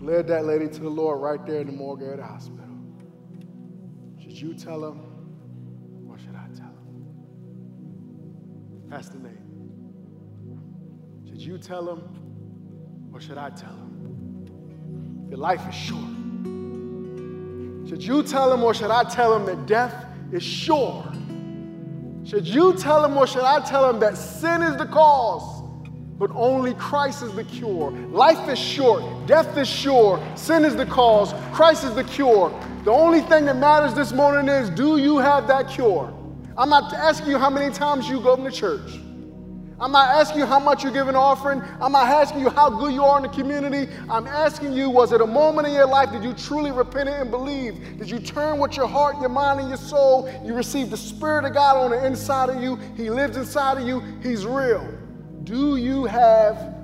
Led 0.00 0.26
that 0.28 0.46
lady 0.46 0.68
to 0.68 0.80
the 0.80 0.88
Lord 0.88 1.20
right 1.20 1.44
there 1.44 1.60
in 1.60 1.66
the 1.66 1.72
morgue 1.74 2.02
at 2.02 2.16
the 2.16 2.24
hospital. 2.24 2.64
Should 4.18 4.40
you 4.40 4.54
tell 4.54 4.82
him 4.82 5.02
or 6.08 6.16
should 6.16 6.34
I 6.34 6.48
tell 6.56 6.68
him? 6.68 7.04
That's 8.88 9.10
the 9.10 9.18
name. 9.18 9.36
Should 11.28 11.42
you 11.42 11.58
tell 11.58 11.90
him 11.90 12.25
or 13.16 13.20
should 13.20 13.38
I 13.38 13.48
tell 13.48 13.70
him? 13.70 15.26
Your 15.30 15.38
life 15.38 15.66
is 15.66 15.74
short. 15.74 16.02
Should 17.88 18.02
you 18.02 18.22
tell 18.22 18.52
him 18.52 18.62
or 18.62 18.74
should 18.74 18.90
I 18.90 19.04
tell 19.04 19.34
him 19.34 19.46
that 19.46 19.64
death 19.64 20.04
is 20.32 20.42
sure? 20.42 21.02
Should 22.26 22.46
you 22.46 22.74
tell 22.74 23.02
him 23.02 23.16
or 23.16 23.26
should 23.26 23.44
I 23.44 23.64
tell 23.64 23.88
him 23.88 24.00
that 24.00 24.18
sin 24.18 24.60
is 24.60 24.76
the 24.76 24.84
cause, 24.84 25.62
but 26.18 26.30
only 26.34 26.74
Christ 26.74 27.22
is 27.22 27.34
the 27.34 27.44
cure? 27.44 27.90
Life 27.90 28.50
is 28.50 28.58
short, 28.58 29.02
death 29.26 29.56
is 29.56 29.66
sure, 29.66 30.22
sin 30.34 30.66
is 30.66 30.76
the 30.76 30.84
cause, 30.84 31.32
Christ 31.54 31.84
is 31.84 31.94
the 31.94 32.04
cure. 32.04 32.52
The 32.84 32.92
only 32.92 33.22
thing 33.22 33.46
that 33.46 33.56
matters 33.56 33.94
this 33.94 34.12
morning 34.12 34.50
is 34.50 34.68
do 34.68 34.98
you 34.98 35.16
have 35.16 35.48
that 35.48 35.70
cure? 35.70 36.12
I'm 36.58 36.68
not 36.68 36.92
asking 36.92 37.30
you 37.30 37.38
how 37.38 37.48
many 37.48 37.72
times 37.72 38.10
you 38.10 38.20
go 38.20 38.36
to 38.36 38.50
church. 38.50 39.00
I'm 39.78 39.92
not 39.92 40.08
asking 40.08 40.38
you 40.38 40.46
how 40.46 40.58
much 40.58 40.82
you 40.82 40.90
give 40.90 41.06
an 41.08 41.16
offering. 41.16 41.62
I'm 41.82 41.92
not 41.92 42.06
asking 42.08 42.40
you 42.40 42.48
how 42.48 42.70
good 42.70 42.94
you 42.94 43.04
are 43.04 43.18
in 43.18 43.24
the 43.24 43.28
community. 43.28 43.92
I'm 44.08 44.26
asking 44.26 44.72
you, 44.72 44.88
was 44.88 45.12
it 45.12 45.20
a 45.20 45.26
moment 45.26 45.68
in 45.68 45.74
your 45.74 45.86
life 45.86 46.10
did 46.10 46.24
you 46.24 46.32
truly 46.32 46.70
repent 46.70 47.10
and 47.10 47.30
believe? 47.30 47.98
Did 47.98 48.08
you 48.08 48.18
turn 48.18 48.58
with 48.58 48.74
your 48.74 48.88
heart, 48.88 49.20
your 49.20 49.28
mind, 49.28 49.60
and 49.60 49.68
your 49.68 49.76
soul? 49.76 50.32
You 50.42 50.54
received 50.54 50.90
the 50.90 50.96
Spirit 50.96 51.44
of 51.44 51.52
God 51.52 51.76
on 51.76 51.90
the 51.90 52.06
inside 52.06 52.48
of 52.48 52.62
you. 52.62 52.76
He 52.96 53.10
lives 53.10 53.36
inside 53.36 53.76
of 53.76 53.86
you. 53.86 54.00
He's 54.22 54.46
real. 54.46 54.86
Do 55.44 55.76
you 55.76 56.06
have 56.06 56.74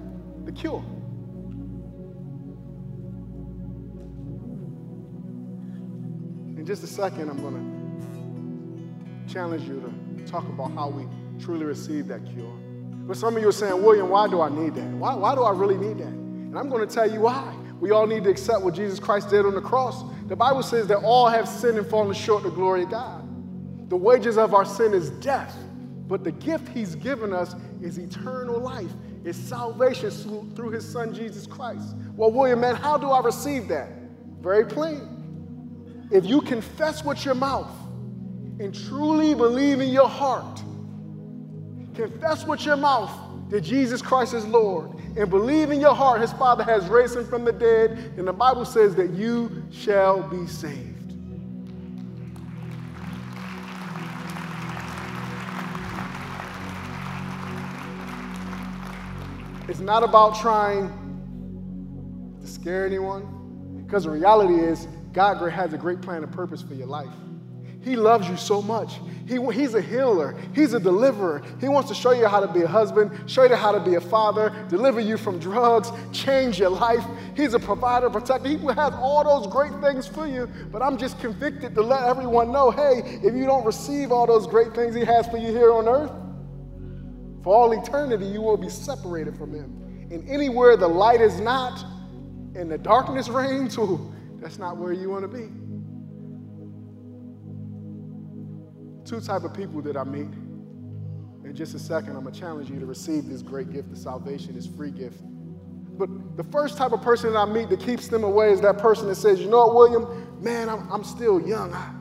the 0.44 0.52
cure? 0.52 0.84
In 6.58 6.66
just 6.66 6.84
a 6.84 6.86
second, 6.86 7.30
I'm 7.30 7.40
going 7.40 7.54
to 9.26 9.32
challenge 9.32 9.66
you 9.66 9.80
to 9.80 10.24
talk 10.30 10.46
about 10.48 10.72
how 10.72 10.90
we 10.90 11.06
truly 11.42 11.64
receive 11.64 12.06
that 12.08 12.24
cure. 12.26 12.61
But 13.06 13.16
some 13.16 13.36
of 13.36 13.42
you 13.42 13.48
are 13.48 13.52
saying, 13.52 13.82
William, 13.82 14.08
why 14.08 14.28
do 14.28 14.40
I 14.40 14.48
need 14.48 14.74
that? 14.76 14.88
Why, 14.88 15.14
why 15.14 15.34
do 15.34 15.42
I 15.42 15.50
really 15.50 15.76
need 15.76 15.98
that? 15.98 16.06
And 16.06 16.58
I'm 16.58 16.68
going 16.68 16.86
to 16.86 16.94
tell 16.94 17.10
you 17.10 17.20
why. 17.22 17.54
We 17.80 17.90
all 17.90 18.06
need 18.06 18.24
to 18.24 18.30
accept 18.30 18.62
what 18.62 18.74
Jesus 18.74 19.00
Christ 19.00 19.30
did 19.30 19.44
on 19.44 19.54
the 19.54 19.60
cross. 19.60 20.04
The 20.28 20.36
Bible 20.36 20.62
says 20.62 20.86
that 20.86 20.98
all 20.98 21.28
have 21.28 21.48
sinned 21.48 21.78
and 21.78 21.86
fallen 21.86 22.14
short 22.14 22.44
of 22.44 22.52
the 22.52 22.56
glory 22.56 22.84
of 22.84 22.90
God. 22.90 23.90
The 23.90 23.96
wages 23.96 24.38
of 24.38 24.54
our 24.54 24.64
sin 24.64 24.94
is 24.94 25.10
death, 25.10 25.56
but 26.06 26.22
the 26.22 26.30
gift 26.32 26.68
He's 26.68 26.94
given 26.94 27.32
us 27.32 27.56
is 27.82 27.98
eternal 27.98 28.60
life, 28.60 28.90
is 29.24 29.36
salvation 29.36 30.10
through 30.54 30.70
His 30.70 30.88
Son 30.88 31.12
Jesus 31.12 31.46
Christ. 31.46 31.96
Well, 32.14 32.30
William, 32.30 32.60
man, 32.60 32.76
how 32.76 32.96
do 32.96 33.10
I 33.10 33.20
receive 33.20 33.66
that? 33.68 33.90
Very 34.40 34.64
plain. 34.64 36.08
If 36.12 36.24
you 36.24 36.40
confess 36.40 37.04
with 37.04 37.24
your 37.24 37.34
mouth 37.34 37.70
and 38.60 38.72
truly 38.72 39.34
believe 39.34 39.80
in 39.80 39.88
your 39.88 40.08
heart 40.08 40.62
confess 41.94 42.46
with 42.46 42.64
your 42.64 42.76
mouth 42.76 43.10
that 43.50 43.60
Jesus 43.60 44.00
Christ 44.00 44.32
is 44.34 44.46
Lord, 44.46 44.92
and 45.16 45.28
believe 45.28 45.70
in 45.70 45.80
your 45.80 45.94
heart 45.94 46.20
his 46.20 46.32
Father 46.32 46.64
has 46.64 46.88
raised 46.88 47.16
him 47.16 47.26
from 47.26 47.44
the 47.44 47.52
dead, 47.52 48.14
and 48.16 48.26
the 48.26 48.32
Bible 48.32 48.64
says 48.64 48.94
that 48.94 49.10
you 49.10 49.62
shall 49.70 50.22
be 50.22 50.46
saved. 50.46 50.88
It's 59.68 59.80
not 59.80 60.02
about 60.02 60.40
trying 60.40 60.90
to 62.40 62.46
scare 62.46 62.86
anyone, 62.86 63.82
because 63.84 64.04
the 64.04 64.10
reality 64.10 64.54
is, 64.54 64.88
God 65.12 65.46
has 65.50 65.74
a 65.74 65.78
great 65.78 66.00
plan 66.00 66.22
and 66.22 66.32
purpose 66.32 66.62
for 66.62 66.72
your 66.74 66.86
life. 66.86 67.12
He 67.82 67.96
loves 67.96 68.28
you 68.28 68.36
so 68.36 68.62
much. 68.62 69.00
He, 69.26 69.40
he's 69.52 69.74
a 69.74 69.80
healer, 69.80 70.36
He's 70.54 70.72
a 70.72 70.80
deliverer. 70.80 71.42
He 71.60 71.68
wants 71.68 71.88
to 71.88 71.94
show 71.94 72.12
you 72.12 72.26
how 72.26 72.40
to 72.40 72.52
be 72.52 72.62
a 72.62 72.66
husband, 72.66 73.10
show 73.30 73.44
you 73.44 73.56
how 73.56 73.72
to 73.72 73.80
be 73.80 73.96
a 73.96 74.00
father, 74.00 74.52
deliver 74.68 75.00
you 75.00 75.16
from 75.16 75.38
drugs, 75.38 75.90
change 76.12 76.58
your 76.58 76.70
life. 76.70 77.04
He's 77.34 77.54
a 77.54 77.58
provider, 77.58 78.10
protector. 78.10 78.48
He 78.48 78.56
has 78.56 78.94
all 78.94 79.24
those 79.24 79.52
great 79.52 79.72
things 79.80 80.06
for 80.06 80.26
you, 80.26 80.48
but 80.70 80.82
I'm 80.82 80.96
just 80.96 81.18
convicted 81.18 81.74
to 81.74 81.82
let 81.82 82.04
everyone 82.04 82.52
know 82.52 82.70
hey, 82.70 83.20
if 83.22 83.34
you 83.34 83.46
don't 83.46 83.64
receive 83.64 84.12
all 84.12 84.26
those 84.26 84.46
great 84.46 84.74
things 84.74 84.94
He 84.94 85.04
has 85.04 85.26
for 85.28 85.38
you 85.38 85.48
here 85.48 85.72
on 85.72 85.88
earth, 85.88 86.12
for 87.42 87.54
all 87.54 87.72
eternity, 87.72 88.26
you 88.26 88.40
will 88.40 88.56
be 88.56 88.68
separated 88.68 89.36
from 89.36 89.52
Him. 89.52 90.08
And 90.12 90.28
anywhere 90.28 90.76
the 90.76 90.88
light 90.88 91.20
is 91.20 91.40
not 91.40 91.84
and 92.54 92.70
the 92.70 92.78
darkness 92.78 93.28
reigns, 93.30 93.78
that's 94.40 94.58
not 94.58 94.76
where 94.76 94.92
you 94.92 95.08
want 95.10 95.22
to 95.22 95.28
be. 95.28 95.61
Two 99.12 99.20
type 99.20 99.44
of 99.44 99.52
people 99.52 99.82
that 99.82 99.94
I 99.94 100.04
meet. 100.04 100.32
In 101.44 101.52
just 101.54 101.74
a 101.74 101.78
second, 101.78 102.16
I'm 102.16 102.22
going 102.22 102.32
to 102.32 102.40
challenge 102.40 102.70
you 102.70 102.80
to 102.80 102.86
receive 102.86 103.28
this 103.28 103.42
great 103.42 103.70
gift 103.70 103.92
of 103.92 103.98
salvation, 103.98 104.54
this 104.54 104.66
free 104.66 104.90
gift. 104.90 105.20
But 105.22 106.38
the 106.38 106.44
first 106.44 106.78
type 106.78 106.92
of 106.92 107.02
person 107.02 107.34
that 107.34 107.38
I 107.38 107.44
meet 107.44 107.68
that 107.68 107.80
keeps 107.80 108.08
them 108.08 108.24
away 108.24 108.52
is 108.52 108.62
that 108.62 108.78
person 108.78 109.08
that 109.08 109.16
says, 109.16 109.38
you 109.38 109.50
know 109.50 109.66
what, 109.66 109.74
William, 109.74 110.42
man, 110.42 110.70
I'm, 110.70 110.90
I'm 110.90 111.04
still 111.04 111.46
young. 111.46 111.74
I, 111.74 111.92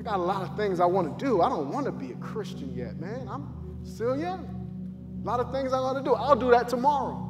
I 0.00 0.02
got 0.02 0.16
a 0.16 0.22
lot 0.22 0.42
of 0.42 0.56
things 0.56 0.80
I 0.80 0.86
want 0.86 1.16
to 1.16 1.24
do. 1.24 1.40
I 1.40 1.48
don't 1.48 1.70
want 1.70 1.86
to 1.86 1.92
be 1.92 2.10
a 2.10 2.16
Christian 2.16 2.74
yet, 2.74 2.98
man. 2.98 3.28
I'm 3.28 3.78
still 3.84 4.18
young. 4.18 5.20
A 5.22 5.24
lot 5.24 5.38
of 5.38 5.52
things 5.52 5.72
I 5.72 5.78
want 5.78 5.98
to 5.98 6.02
do. 6.02 6.16
I'll 6.16 6.34
do 6.34 6.50
that 6.50 6.68
tomorrow. 6.68 7.22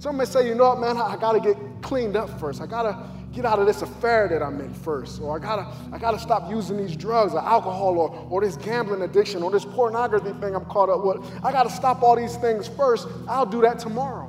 Some 0.00 0.16
may 0.16 0.24
say, 0.24 0.48
you 0.48 0.56
know 0.56 0.70
what, 0.70 0.80
man, 0.80 0.96
I, 0.96 1.12
I 1.12 1.16
got 1.16 1.34
to 1.34 1.40
get 1.40 1.56
cleaned 1.80 2.16
up 2.16 2.40
first. 2.40 2.60
I 2.60 2.66
got 2.66 2.82
to 2.82 3.08
get 3.32 3.46
out 3.46 3.58
of 3.58 3.66
this 3.66 3.82
affair 3.82 4.28
that 4.28 4.42
I'm 4.42 4.60
in 4.60 4.74
first, 4.74 5.20
or 5.20 5.36
I 5.36 5.42
gotta, 5.42 5.66
I 5.92 5.98
gotta 5.98 6.18
stop 6.18 6.50
using 6.50 6.76
these 6.76 6.94
drugs 6.94 7.32
or 7.32 7.40
alcohol 7.40 7.98
or, 7.98 8.10
or 8.30 8.40
this 8.42 8.56
gambling 8.56 9.02
addiction 9.02 9.42
or 9.42 9.50
this 9.50 9.64
pornography 9.64 10.32
thing 10.40 10.54
I'm 10.54 10.64
caught 10.66 10.90
up 10.90 11.04
with. 11.04 11.24
I 11.42 11.50
gotta 11.50 11.70
stop 11.70 12.02
all 12.02 12.16
these 12.16 12.36
things 12.36 12.68
first. 12.68 13.08
I'll 13.28 13.46
do 13.46 13.62
that 13.62 13.78
tomorrow. 13.78 14.28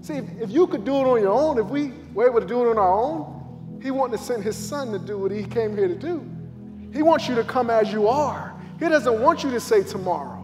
See, 0.00 0.14
if, 0.14 0.24
if 0.40 0.50
you 0.50 0.66
could 0.66 0.84
do 0.84 0.94
it 0.96 1.04
on 1.04 1.20
your 1.20 1.32
own, 1.32 1.58
if 1.58 1.66
we 1.66 1.92
were 2.12 2.26
able 2.26 2.40
to 2.40 2.46
do 2.46 2.64
it 2.64 2.70
on 2.70 2.78
our 2.78 2.92
own, 2.92 3.80
He 3.82 3.90
wouldn't 3.90 4.12
have 4.12 4.20
sent 4.20 4.42
His 4.42 4.56
Son 4.56 4.92
to 4.92 4.98
do 4.98 5.18
what 5.18 5.32
He 5.32 5.44
came 5.44 5.76
here 5.76 5.88
to 5.88 5.96
do. 5.96 6.30
He 6.92 7.02
wants 7.02 7.28
you 7.28 7.34
to 7.34 7.44
come 7.44 7.70
as 7.70 7.92
you 7.92 8.06
are. 8.06 8.54
He 8.78 8.88
doesn't 8.88 9.20
want 9.20 9.42
you 9.42 9.50
to 9.50 9.60
say 9.60 9.82
tomorrow. 9.82 10.40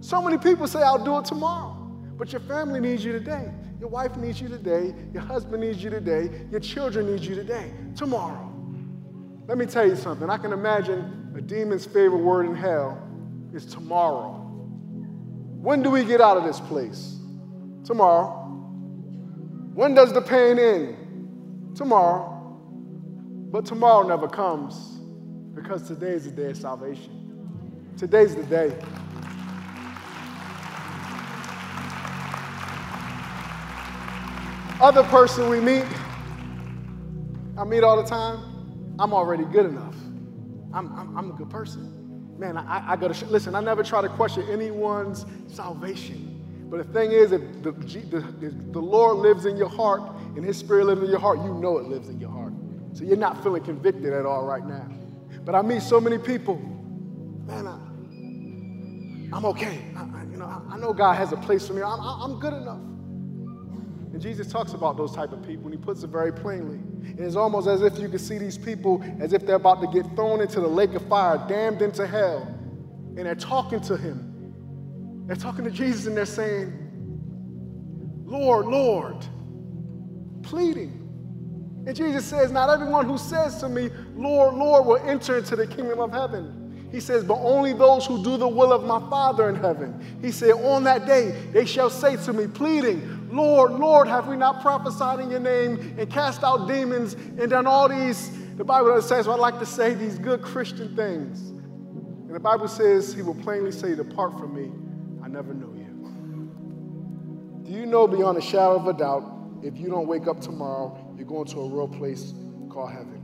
So 0.00 0.20
many 0.20 0.36
people 0.38 0.66
say, 0.68 0.82
I'll 0.82 1.02
do 1.02 1.18
it 1.18 1.24
tomorrow, 1.24 1.72
but 2.18 2.32
your 2.32 2.40
family 2.42 2.80
needs 2.80 3.04
you 3.04 3.12
today. 3.12 3.50
Your 3.78 3.88
wife 3.88 4.16
needs 4.16 4.40
you 4.40 4.48
today. 4.48 4.94
Your 5.12 5.22
husband 5.22 5.62
needs 5.62 5.82
you 5.82 5.90
today. 5.90 6.30
Your 6.50 6.60
children 6.60 7.14
need 7.14 7.22
you 7.22 7.34
today. 7.34 7.72
Tomorrow. 7.94 8.52
Let 9.46 9.58
me 9.58 9.66
tell 9.66 9.86
you 9.86 9.96
something. 9.96 10.28
I 10.30 10.38
can 10.38 10.52
imagine 10.52 11.32
a 11.36 11.40
demon's 11.40 11.84
favorite 11.84 12.22
word 12.22 12.46
in 12.46 12.54
hell 12.54 13.00
is 13.52 13.66
tomorrow. 13.66 14.42
When 15.60 15.82
do 15.82 15.90
we 15.90 16.04
get 16.04 16.20
out 16.20 16.36
of 16.36 16.44
this 16.44 16.60
place? 16.60 17.16
Tomorrow. 17.84 18.44
When 19.74 19.94
does 19.94 20.12
the 20.12 20.22
pain 20.22 20.58
end? 20.58 21.76
Tomorrow. 21.76 22.32
But 23.50 23.66
tomorrow 23.66 24.06
never 24.06 24.26
comes 24.28 24.74
because 25.54 25.86
today 25.86 26.12
is 26.12 26.24
the 26.24 26.30
day 26.30 26.50
of 26.50 26.56
salvation. 26.56 27.92
Today's 27.96 28.34
the 28.34 28.42
day. 28.44 28.76
Other 34.80 35.04
person 35.04 35.48
we 35.48 35.58
meet, 35.58 35.86
I 37.56 37.64
meet 37.64 37.82
all 37.82 37.96
the 37.96 38.08
time, 38.08 38.94
I'm 38.98 39.14
already 39.14 39.44
good 39.44 39.64
enough. 39.64 39.94
I'm, 40.74 40.92
I'm, 40.98 41.16
I'm 41.16 41.30
a 41.30 41.32
good 41.32 41.48
person. 41.48 42.38
Man, 42.38 42.58
I, 42.58 42.92
I 42.92 42.96
gotta, 42.96 43.24
listen, 43.26 43.54
I 43.54 43.60
never 43.60 43.82
try 43.82 44.02
to 44.02 44.08
question 44.10 44.42
anyone's 44.50 45.24
salvation. 45.46 46.66
But 46.68 46.86
the 46.86 46.92
thing 46.92 47.12
is, 47.12 47.32
if 47.32 47.40
the, 47.62 47.72
the, 47.72 48.50
the 48.72 48.78
Lord 48.78 49.16
lives 49.16 49.46
in 49.46 49.56
your 49.56 49.70
heart 49.70 50.02
and 50.36 50.44
His 50.44 50.58
Spirit 50.58 50.86
lives 50.86 51.02
in 51.02 51.08
your 51.08 51.20
heart, 51.20 51.38
you 51.38 51.54
know 51.54 51.78
it 51.78 51.86
lives 51.86 52.10
in 52.10 52.20
your 52.20 52.30
heart. 52.30 52.52
So 52.92 53.04
you're 53.04 53.16
not 53.16 53.42
feeling 53.42 53.62
convicted 53.62 54.12
at 54.12 54.26
all 54.26 54.44
right 54.44 54.66
now. 54.66 54.86
But 55.46 55.54
I 55.54 55.62
meet 55.62 55.80
so 55.80 55.98
many 56.00 56.18
people, 56.18 56.56
man, 57.46 57.66
I, 57.66 59.36
am 59.36 59.46
okay. 59.46 59.80
I, 59.96 60.00
I, 60.00 60.24
you 60.30 60.36
know, 60.36 60.44
I, 60.44 60.74
I, 60.74 60.76
know 60.76 60.92
God 60.92 61.14
has 61.14 61.32
a 61.32 61.36
place 61.36 61.66
for 61.66 61.72
me. 61.72 61.82
I'm, 61.82 62.00
I'm 62.00 62.38
good 62.40 62.52
enough. 62.52 62.80
And 64.16 64.22
Jesus 64.22 64.50
talks 64.50 64.72
about 64.72 64.96
those 64.96 65.14
type 65.14 65.32
of 65.32 65.42
people, 65.42 65.66
and 65.66 65.74
he 65.74 65.78
puts 65.78 66.02
it 66.02 66.06
very 66.06 66.32
plainly. 66.32 66.80
It's 67.18 67.36
almost 67.36 67.68
as 67.68 67.82
if 67.82 67.98
you 67.98 68.08
can 68.08 68.18
see 68.18 68.38
these 68.38 68.56
people 68.56 69.04
as 69.20 69.34
if 69.34 69.44
they're 69.44 69.56
about 69.56 69.82
to 69.82 69.86
get 69.88 70.10
thrown 70.16 70.40
into 70.40 70.58
the 70.58 70.66
lake 70.66 70.94
of 70.94 71.06
fire, 71.06 71.36
damned 71.46 71.82
into 71.82 72.06
hell. 72.06 72.46
And 73.14 73.26
they're 73.26 73.34
talking 73.34 73.78
to 73.82 73.94
him. 73.94 75.24
They're 75.26 75.36
talking 75.36 75.64
to 75.64 75.70
Jesus 75.70 76.06
and 76.06 76.16
they're 76.16 76.24
saying, 76.24 76.72
Lord, 78.24 78.64
Lord, 78.64 79.22
pleading. 80.42 80.92
And 81.86 81.94
Jesus 81.94 82.24
says, 82.24 82.50
Not 82.50 82.70
everyone 82.70 83.04
who 83.04 83.18
says 83.18 83.58
to 83.58 83.68
me, 83.68 83.90
Lord, 84.14 84.54
Lord, 84.54 84.86
will 84.86 85.06
enter 85.06 85.36
into 85.36 85.56
the 85.56 85.66
kingdom 85.66 86.00
of 86.00 86.10
heaven. 86.10 86.55
He 86.92 87.00
says, 87.00 87.24
But 87.24 87.38
only 87.38 87.72
those 87.72 88.06
who 88.06 88.22
do 88.22 88.36
the 88.36 88.48
will 88.48 88.72
of 88.72 88.84
my 88.84 89.00
Father 89.10 89.48
in 89.48 89.56
heaven. 89.56 90.00
He 90.22 90.30
said, 90.30 90.52
On 90.52 90.84
that 90.84 91.06
day, 91.06 91.30
they 91.52 91.64
shall 91.64 91.90
say 91.90 92.16
to 92.24 92.32
me, 92.32 92.46
pleading, 92.46 93.28
Lord, 93.30 93.72
Lord, 93.72 94.08
have 94.08 94.28
we 94.28 94.36
not 94.36 94.62
prophesied 94.62 95.20
in 95.20 95.30
your 95.30 95.40
name 95.40 95.96
and 95.98 96.10
cast 96.10 96.42
out 96.42 96.68
demons 96.68 97.14
and 97.14 97.50
done 97.50 97.66
all 97.66 97.88
these, 97.88 98.30
the 98.56 98.64
Bible 98.64 99.00
says, 99.02 99.26
well, 99.26 99.36
I 99.36 99.40
like 99.40 99.58
to 99.58 99.66
say 99.66 99.94
these 99.94 100.18
good 100.18 100.42
Christian 100.42 100.96
things. 100.96 101.40
And 101.40 102.34
the 102.34 102.40
Bible 102.40 102.68
says, 102.68 103.12
He 103.12 103.22
will 103.22 103.34
plainly 103.34 103.72
say, 103.72 103.94
Depart 103.94 104.38
from 104.38 104.54
me, 104.54 104.70
I 105.22 105.28
never 105.28 105.52
knew 105.52 105.74
you. 105.76 105.86
Do 107.64 107.72
you 107.72 107.86
know 107.86 108.06
beyond 108.08 108.38
a 108.38 108.40
shadow 108.40 108.76
of 108.76 108.86
a 108.86 108.92
doubt, 108.92 109.32
if 109.62 109.76
you 109.76 109.88
don't 109.88 110.06
wake 110.06 110.26
up 110.26 110.40
tomorrow, 110.40 111.14
you're 111.16 111.26
going 111.26 111.46
to 111.46 111.60
a 111.60 111.68
real 111.68 111.88
place 111.88 112.32
called 112.70 112.92
heaven? 112.92 113.15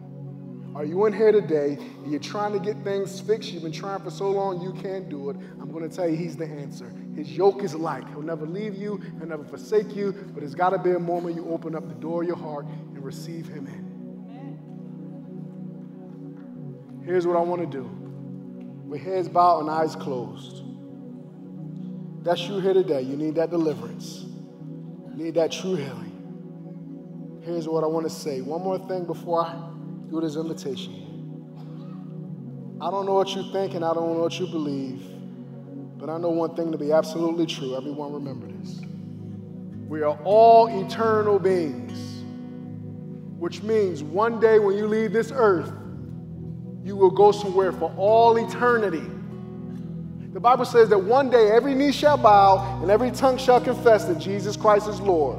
Are 0.74 0.86
you 0.86 1.04
in 1.04 1.12
here 1.12 1.32
today? 1.32 1.76
You're 2.06 2.18
trying 2.18 2.54
to 2.54 2.58
get 2.58 2.82
things 2.82 3.20
fixed. 3.20 3.52
You've 3.52 3.62
been 3.62 3.72
trying 3.72 4.00
for 4.00 4.10
so 4.10 4.30
long 4.30 4.62
you 4.62 4.72
can't 4.82 5.10
do 5.10 5.28
it. 5.28 5.36
I'm 5.60 5.70
going 5.70 5.86
to 5.88 5.94
tell 5.94 6.08
you, 6.08 6.16
He's 6.16 6.34
the 6.34 6.46
answer. 6.46 6.90
His 7.14 7.30
yoke 7.30 7.62
is 7.62 7.74
light. 7.74 8.08
He'll 8.08 8.22
never 8.22 8.46
leave 8.46 8.74
you, 8.74 8.96
He'll 9.18 9.28
never 9.28 9.44
forsake 9.44 9.94
you. 9.94 10.12
But 10.12 10.40
there's 10.40 10.54
got 10.54 10.70
to 10.70 10.78
be 10.78 10.92
a 10.92 10.98
moment 10.98 11.36
you 11.36 11.46
open 11.50 11.74
up 11.74 11.86
the 11.86 11.94
door 11.94 12.22
of 12.22 12.28
your 12.28 12.38
heart 12.38 12.64
and 12.64 13.04
receive 13.04 13.46
Him 13.48 13.66
in. 13.66 13.92
Here's 17.04 17.26
what 17.26 17.36
I 17.36 17.40
want 17.40 17.60
to 17.60 17.66
do 17.66 17.82
with 18.86 19.02
heads 19.02 19.28
bowed 19.28 19.60
and 19.60 19.70
eyes 19.70 19.94
closed. 19.94 20.62
That's 22.24 22.40
you 22.48 22.60
here 22.60 22.72
today. 22.72 23.02
You 23.02 23.16
need 23.16 23.34
that 23.34 23.50
deliverance, 23.50 24.24
you 24.24 25.16
need 25.16 25.34
that 25.34 25.52
true 25.52 25.74
healing. 25.74 26.08
Here's 27.44 27.68
what 27.68 27.84
I 27.84 27.88
want 27.88 28.06
to 28.06 28.10
say. 28.10 28.40
One 28.40 28.62
more 28.62 28.78
thing 28.78 29.04
before 29.04 29.44
I 29.44 29.68
do 30.12 30.20
this 30.20 30.36
invitation. 30.36 30.92
I 32.82 32.90
don't 32.90 33.06
know 33.06 33.14
what 33.14 33.34
you 33.34 33.50
think 33.50 33.74
and 33.74 33.82
I 33.82 33.94
don't 33.94 34.14
know 34.14 34.22
what 34.22 34.38
you 34.38 34.46
believe, 34.46 35.02
but 35.96 36.10
I 36.10 36.18
know 36.18 36.28
one 36.28 36.54
thing 36.54 36.70
to 36.70 36.76
be 36.76 36.92
absolutely 36.92 37.46
true. 37.46 37.74
Everyone 37.76 38.12
remember 38.12 38.46
this. 38.46 38.82
We 39.88 40.02
are 40.02 40.18
all 40.24 40.84
eternal 40.84 41.38
beings, 41.38 42.24
which 43.38 43.62
means 43.62 44.02
one 44.02 44.38
day 44.38 44.58
when 44.58 44.76
you 44.76 44.86
leave 44.86 45.12
this 45.14 45.32
earth, 45.34 45.72
you 46.84 46.94
will 46.94 47.10
go 47.10 47.32
somewhere 47.32 47.72
for 47.72 47.90
all 47.96 48.36
eternity. 48.36 49.06
The 50.34 50.40
Bible 50.40 50.66
says 50.66 50.90
that 50.90 50.98
one 50.98 51.30
day 51.30 51.50
every 51.52 51.74
knee 51.74 51.92
shall 51.92 52.18
bow 52.18 52.80
and 52.82 52.90
every 52.90 53.12
tongue 53.12 53.38
shall 53.38 53.60
confess 53.60 54.04
that 54.06 54.18
Jesus 54.18 54.56
Christ 54.56 54.88
is 54.88 55.00
Lord. 55.00 55.38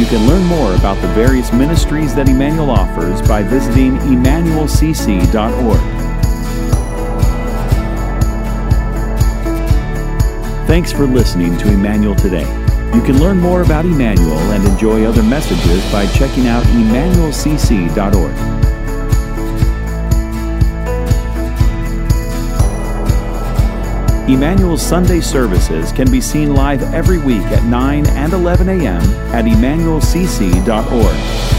You 0.00 0.06
can 0.06 0.26
learn 0.26 0.44
more 0.46 0.74
about 0.76 0.98
the 1.02 1.08
various 1.08 1.52
ministries 1.52 2.14
that 2.14 2.26
Emmanuel 2.26 2.70
offers 2.70 3.20
by 3.28 3.42
visiting 3.42 3.98
emmanuelcc.org. 3.98 5.80
Thanks 10.66 10.90
for 10.90 11.04
listening 11.04 11.58
to 11.58 11.68
Emmanuel 11.68 12.14
Today. 12.14 12.48
You 12.94 13.02
can 13.02 13.20
learn 13.20 13.36
more 13.36 13.60
about 13.60 13.84
Emmanuel 13.84 14.38
and 14.52 14.64
enjoy 14.66 15.04
other 15.04 15.22
messages 15.22 15.92
by 15.92 16.06
checking 16.14 16.46
out 16.46 16.64
emmanuelcc.org. 16.64 18.59
Emmanuel's 24.32 24.80
Sunday 24.80 25.20
services 25.20 25.90
can 25.90 26.10
be 26.10 26.20
seen 26.20 26.54
live 26.54 26.82
every 26.94 27.18
week 27.18 27.42
at 27.46 27.64
9 27.64 28.06
and 28.06 28.32
11 28.32 28.68
a.m. 28.68 29.02
at 29.34 29.44
emmanuelcc.org. 29.44 31.49